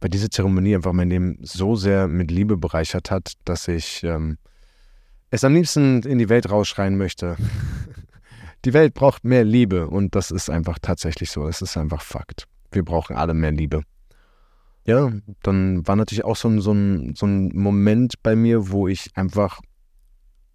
[0.00, 4.36] weil diese Zeremonie einfach mein Leben so sehr mit Liebe bereichert hat, dass ich ähm,
[5.30, 7.36] es am liebsten in die Welt rausschreien möchte.
[8.64, 11.48] Die Welt braucht mehr Liebe und das ist einfach tatsächlich so.
[11.48, 12.46] Es ist einfach Fakt.
[12.70, 13.82] Wir brauchen alle mehr Liebe.
[14.84, 15.10] Ja,
[15.42, 19.10] dann war natürlich auch so ein, so ein, so ein Moment bei mir, wo ich
[19.16, 19.60] einfach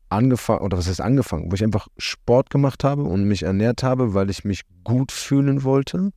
[0.09, 4.13] angefangen, oder was heißt angefangen, wo ich einfach Sport gemacht habe und mich ernährt habe,
[4.13, 6.11] weil ich mich gut fühlen wollte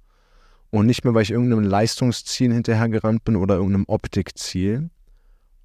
[0.70, 4.90] und nicht mehr, weil ich irgendeinem Leistungsziel hinterhergerannt bin oder irgendeinem Optikziel.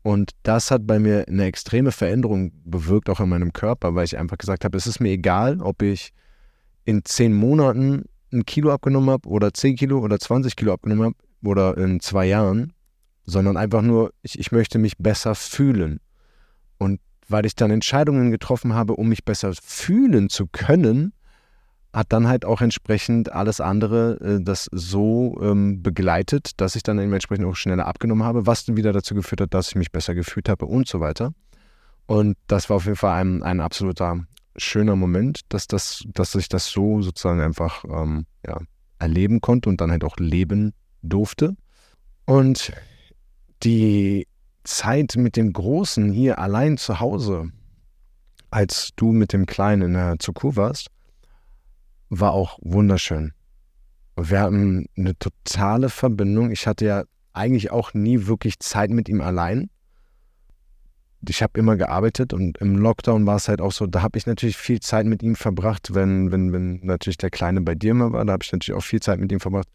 [0.01, 4.17] Und das hat bei mir eine extreme Veränderung bewirkt, auch in meinem Körper, weil ich
[4.17, 6.11] einfach gesagt habe, es ist mir egal, ob ich
[6.83, 11.15] in zehn Monaten ein Kilo abgenommen habe oder zehn Kilo oder 20 Kilo abgenommen habe
[11.43, 12.73] oder in zwei Jahren,
[13.25, 15.99] sondern einfach nur, ich, ich möchte mich besser fühlen.
[16.77, 21.13] Und weil ich dann Entscheidungen getroffen habe, um mich besser fühlen zu können,
[21.93, 26.99] hat dann halt auch entsprechend alles andere äh, das so ähm, begleitet, dass ich dann
[26.99, 30.13] entsprechend auch schneller abgenommen habe, was dann wieder dazu geführt hat, dass ich mich besser
[30.13, 31.31] gefühlt habe und so weiter.
[32.05, 34.19] Und das war auf jeden Fall ein, ein absoluter
[34.57, 38.59] schöner Moment, dass, das, dass ich das so sozusagen einfach ähm, ja,
[38.99, 41.55] erleben konnte und dann halt auch leben durfte.
[42.25, 42.73] Und
[43.63, 44.27] die
[44.65, 47.51] Zeit mit dem Großen hier allein zu Hause,
[48.51, 50.89] als du mit dem Kleinen in der Zukur warst,
[52.09, 53.33] war auch wunderschön.
[54.17, 56.51] Wir hatten eine totale Verbindung.
[56.51, 57.03] Ich hatte ja
[57.33, 59.69] eigentlich auch nie wirklich Zeit mit ihm allein.
[61.27, 64.27] Ich habe immer gearbeitet und im Lockdown war es halt auch so, da habe ich
[64.27, 68.13] natürlich viel Zeit mit ihm verbracht, wenn, wenn, wenn natürlich der Kleine bei dir immer
[68.13, 69.67] war, da habe ich natürlich auch viel Zeit mit ihm verbracht.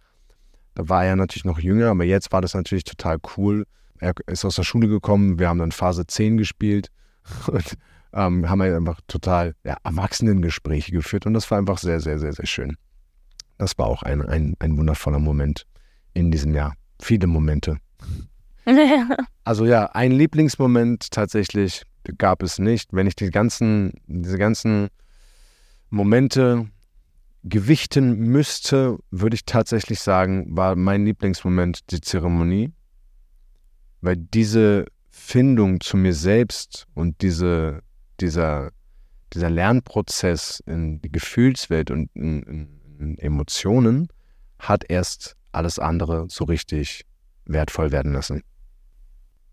[0.75, 3.67] Da war er natürlich noch jünger, aber jetzt war das natürlich total cool.
[4.01, 6.89] Er ist aus der Schule gekommen, wir haben dann Phase 10 gespielt
[7.47, 7.75] und
[8.13, 12.47] ähm, haben einfach total ja, Erwachsenengespräche geführt und das war einfach sehr, sehr, sehr, sehr
[12.47, 12.77] schön.
[13.59, 15.67] Das war auch ein, ein, ein wundervoller Moment
[16.15, 16.75] in diesem Jahr.
[17.01, 17.77] Viele Momente.
[19.43, 21.83] Also ja, ein Lieblingsmoment tatsächlich
[22.19, 22.93] gab es nicht.
[22.93, 24.89] Wenn ich die ganzen, diese ganzen
[25.89, 26.69] Momente
[27.43, 32.71] gewichten müsste, würde ich tatsächlich sagen, war mein Lieblingsmoment die Zeremonie.
[34.01, 37.81] Weil diese Findung zu mir selbst und diese,
[38.21, 38.71] dieser,
[39.33, 44.09] dieser Lernprozess in die Gefühlswelt und in, in, in Emotionen
[44.59, 47.05] hat erst alles andere so richtig
[47.45, 48.43] wertvoll werden lassen.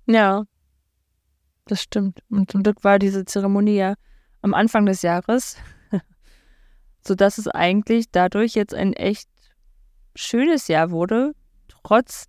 [0.05, 0.43] Ja,
[1.65, 2.21] das stimmt.
[2.29, 3.93] Und zum Glück war diese Zeremonie ja
[4.41, 5.57] am Anfang des Jahres,
[7.01, 9.29] sodass es eigentlich dadurch jetzt ein echt
[10.15, 11.33] schönes Jahr wurde,
[11.67, 12.27] trotz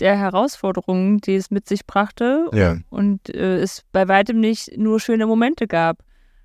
[0.00, 2.48] der Herausforderungen, die es mit sich brachte.
[2.52, 2.76] Ja.
[2.90, 5.98] Und äh, es bei weitem nicht nur schöne Momente gab.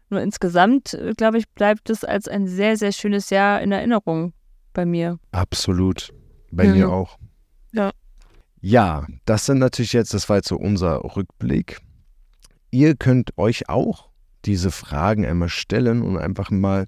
[0.09, 4.33] Nur insgesamt, äh, glaube ich, bleibt es als ein sehr, sehr schönes Jahr in Erinnerung
[4.73, 5.17] bei mir.
[5.31, 6.09] Absolut.
[6.51, 6.73] Bei Ja.
[6.73, 7.17] mir auch.
[7.71, 7.91] Ja.
[8.61, 11.79] Ja, das sind natürlich jetzt, das war jetzt so unser Rückblick.
[12.71, 14.09] Ihr könnt euch auch
[14.45, 16.85] diese Fragen einmal stellen und einfach mal,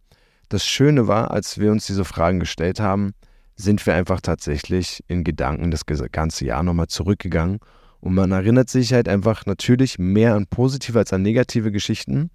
[0.50, 3.14] das Schöne war, als wir uns diese Fragen gestellt haben,
[3.58, 7.60] sind wir einfach tatsächlich in Gedanken das ganze Jahr nochmal zurückgegangen
[8.00, 12.30] und man erinnert sich halt einfach natürlich mehr an positive als an negative Geschichten.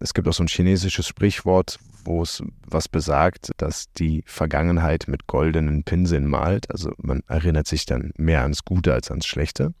[0.00, 5.26] Es gibt auch so ein chinesisches Sprichwort, wo es was besagt, dass die Vergangenheit mit
[5.26, 6.70] goldenen Pinseln malt.
[6.70, 9.74] Also man erinnert sich dann mehr ans Gute als ans Schlechte.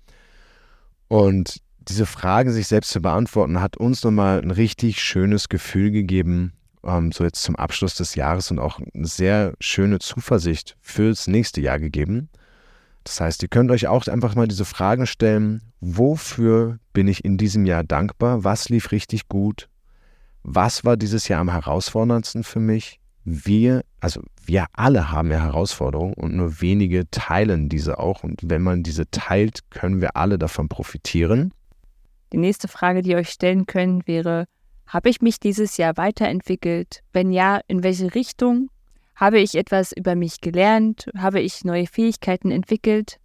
[1.08, 6.52] Und diese Fragen sich selbst zu beantworten, hat uns nochmal ein richtig schönes Gefühl gegeben,
[6.84, 11.60] ähm, so jetzt zum Abschluss des Jahres und auch eine sehr schöne Zuversicht fürs nächste
[11.60, 12.28] Jahr gegeben.
[13.04, 17.38] Das heißt, ihr könnt euch auch einfach mal diese Fragen stellen, wofür bin ich in
[17.38, 18.44] diesem Jahr dankbar?
[18.44, 19.68] Was lief richtig gut?
[20.42, 23.00] Was war dieses Jahr am herausforderndsten für mich?
[23.24, 28.24] Wir, also wir alle haben ja Herausforderungen und nur wenige teilen diese auch.
[28.24, 31.52] Und wenn man diese teilt, können wir alle davon profitieren.
[32.32, 34.46] Die nächste Frage, die ihr euch stellen könnt, wäre,
[34.90, 37.02] habe ich mich dieses Jahr weiterentwickelt?
[37.12, 38.70] Wenn ja, in welche Richtung?
[39.14, 41.08] Habe ich etwas über mich gelernt?
[41.16, 43.18] Habe ich neue Fähigkeiten entwickelt?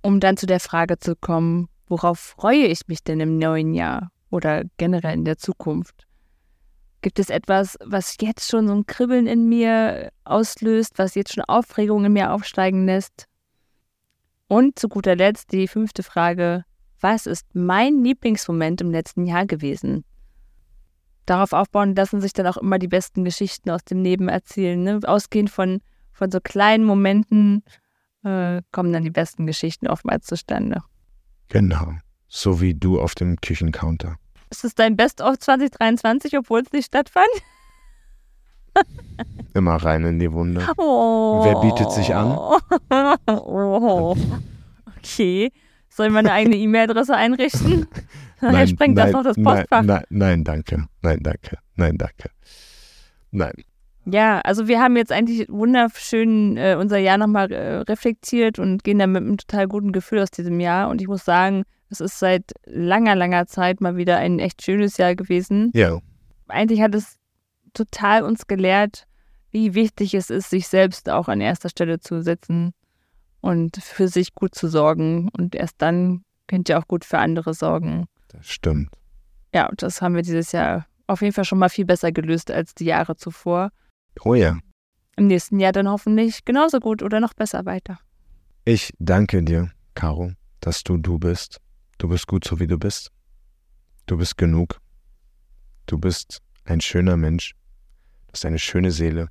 [0.00, 4.10] Um dann zu der Frage zu kommen, worauf freue ich mich denn im neuen Jahr
[4.30, 6.06] oder generell in der Zukunft?
[7.02, 11.44] Gibt es etwas, was jetzt schon so ein Kribbeln in mir auslöst, was jetzt schon
[11.44, 13.26] Aufregung in mir aufsteigen lässt?
[14.48, 16.64] Und zu guter Letzt die fünfte Frage,
[17.00, 20.04] was ist mein Lieblingsmoment im letzten Jahr gewesen?
[21.26, 24.82] Darauf aufbauen lassen sich dann auch immer die besten Geschichten aus dem Leben erzählen.
[24.82, 25.00] Ne?
[25.04, 25.80] Ausgehend von,
[26.12, 27.62] von so kleinen Momenten
[28.24, 30.82] äh, kommen dann die besten Geschichten oftmals zustande.
[31.48, 31.92] Genau.
[32.28, 34.16] So wie du auf dem Küchencounter.
[34.50, 37.28] Ist es dein Best-of 2023, obwohl es nicht stattfand?
[39.54, 40.66] Immer rein in die Wunde.
[40.76, 41.42] Oh.
[41.44, 42.36] Wer bietet sich an?
[43.26, 44.16] Oh.
[45.04, 45.50] Okay.
[45.88, 47.88] Soll ich meine eigene E-Mail-Adresse einrichten?
[48.50, 49.82] Nachher sprengt das noch das Postfach.
[49.82, 50.86] Nein, nein, nein, danke.
[51.02, 51.58] Nein, danke.
[51.76, 52.30] Nein, danke.
[53.30, 53.52] Nein.
[54.04, 58.98] Ja, also wir haben jetzt eigentlich wunderschön äh, unser Jahr nochmal äh, reflektiert und gehen
[58.98, 60.88] dann mit einem total guten Gefühl aus diesem Jahr.
[60.88, 64.96] Und ich muss sagen, es ist seit langer, langer Zeit mal wieder ein echt schönes
[64.96, 65.70] Jahr gewesen.
[65.74, 66.00] Ja,
[66.48, 67.18] Eigentlich hat es
[67.74, 69.06] total uns gelehrt,
[69.50, 72.72] wie wichtig es ist, sich selbst auch an erster Stelle zu setzen
[73.40, 75.28] und für sich gut zu sorgen.
[75.36, 78.06] Und erst dann könnt ihr auch gut für andere sorgen.
[78.32, 78.90] Das stimmt.
[79.54, 82.74] Ja, das haben wir dieses Jahr auf jeden Fall schon mal viel besser gelöst als
[82.74, 83.70] die Jahre zuvor.
[84.24, 84.58] Oh ja.
[85.16, 87.98] Im nächsten Jahr dann hoffentlich genauso gut oder noch besser weiter.
[88.64, 91.60] Ich danke dir, Caro, dass du du bist.
[91.98, 93.10] Du bist gut, so wie du bist.
[94.06, 94.78] Du bist genug.
[95.86, 97.54] Du bist ein schöner Mensch.
[98.28, 99.28] Du hast eine schöne Seele.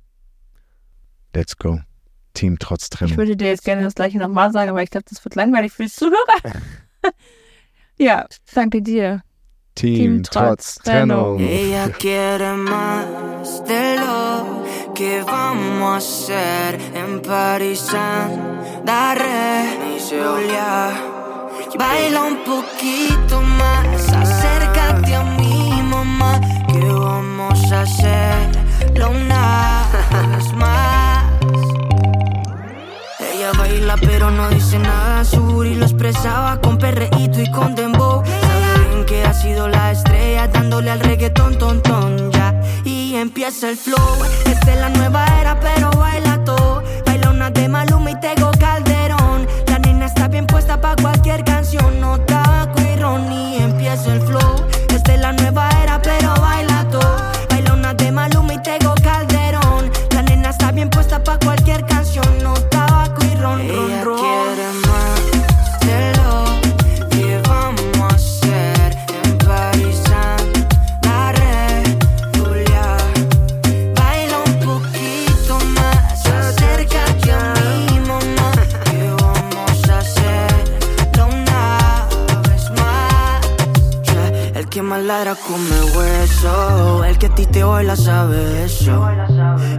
[1.34, 1.80] Let's go.
[2.34, 3.16] Team trotz Ich Trennung.
[3.16, 5.82] würde dir jetzt gerne das gleiche nochmal sagen, aber ich glaube, das wird langweilig für
[5.84, 6.62] die Zuhörer.
[8.02, 9.22] ja, danke dir.
[9.74, 11.38] Team, Team trotz trotz Trennung.
[11.38, 11.40] Trennung.
[11.40, 17.86] Ella quiere más de lo que vamos a hacer en París.
[18.84, 20.92] Daré Julia.
[21.78, 26.38] Baila un poquito más, acércate a mi mamá,
[26.68, 30.81] que vamos a hacerlo una vez más.
[34.00, 35.24] pero no dice nada.
[35.24, 38.22] Sur y lo expresaba con perreíto y con dembow.
[38.24, 42.60] Sabe bien que ha sido la estrella, dándole al reggaetón, ton, ton, ya.
[42.84, 44.16] Y empieza el flow.
[44.46, 46.82] Esta es la nueva era, pero baila todo.
[47.06, 49.46] Baila una de Maluma y Tego Calderón.
[49.66, 51.44] La nena está bien puesta pa' cualquier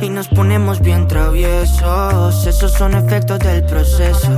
[0.02, 2.46] Y nos ponemos bien traviesos.
[2.46, 4.38] Esos son efectos del proceso.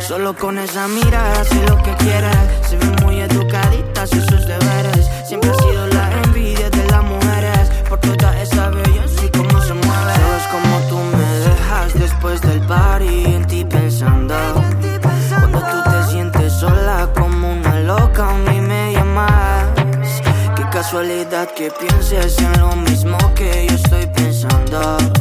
[0.00, 2.36] Solo con esa mirada sé lo que quieres
[2.68, 5.08] Se ve muy educadita, hace sus deberes.
[5.26, 6.19] Siempre ha sido la
[20.90, 25.19] casualidad que pienses en lo mismo que yo estoy pensando.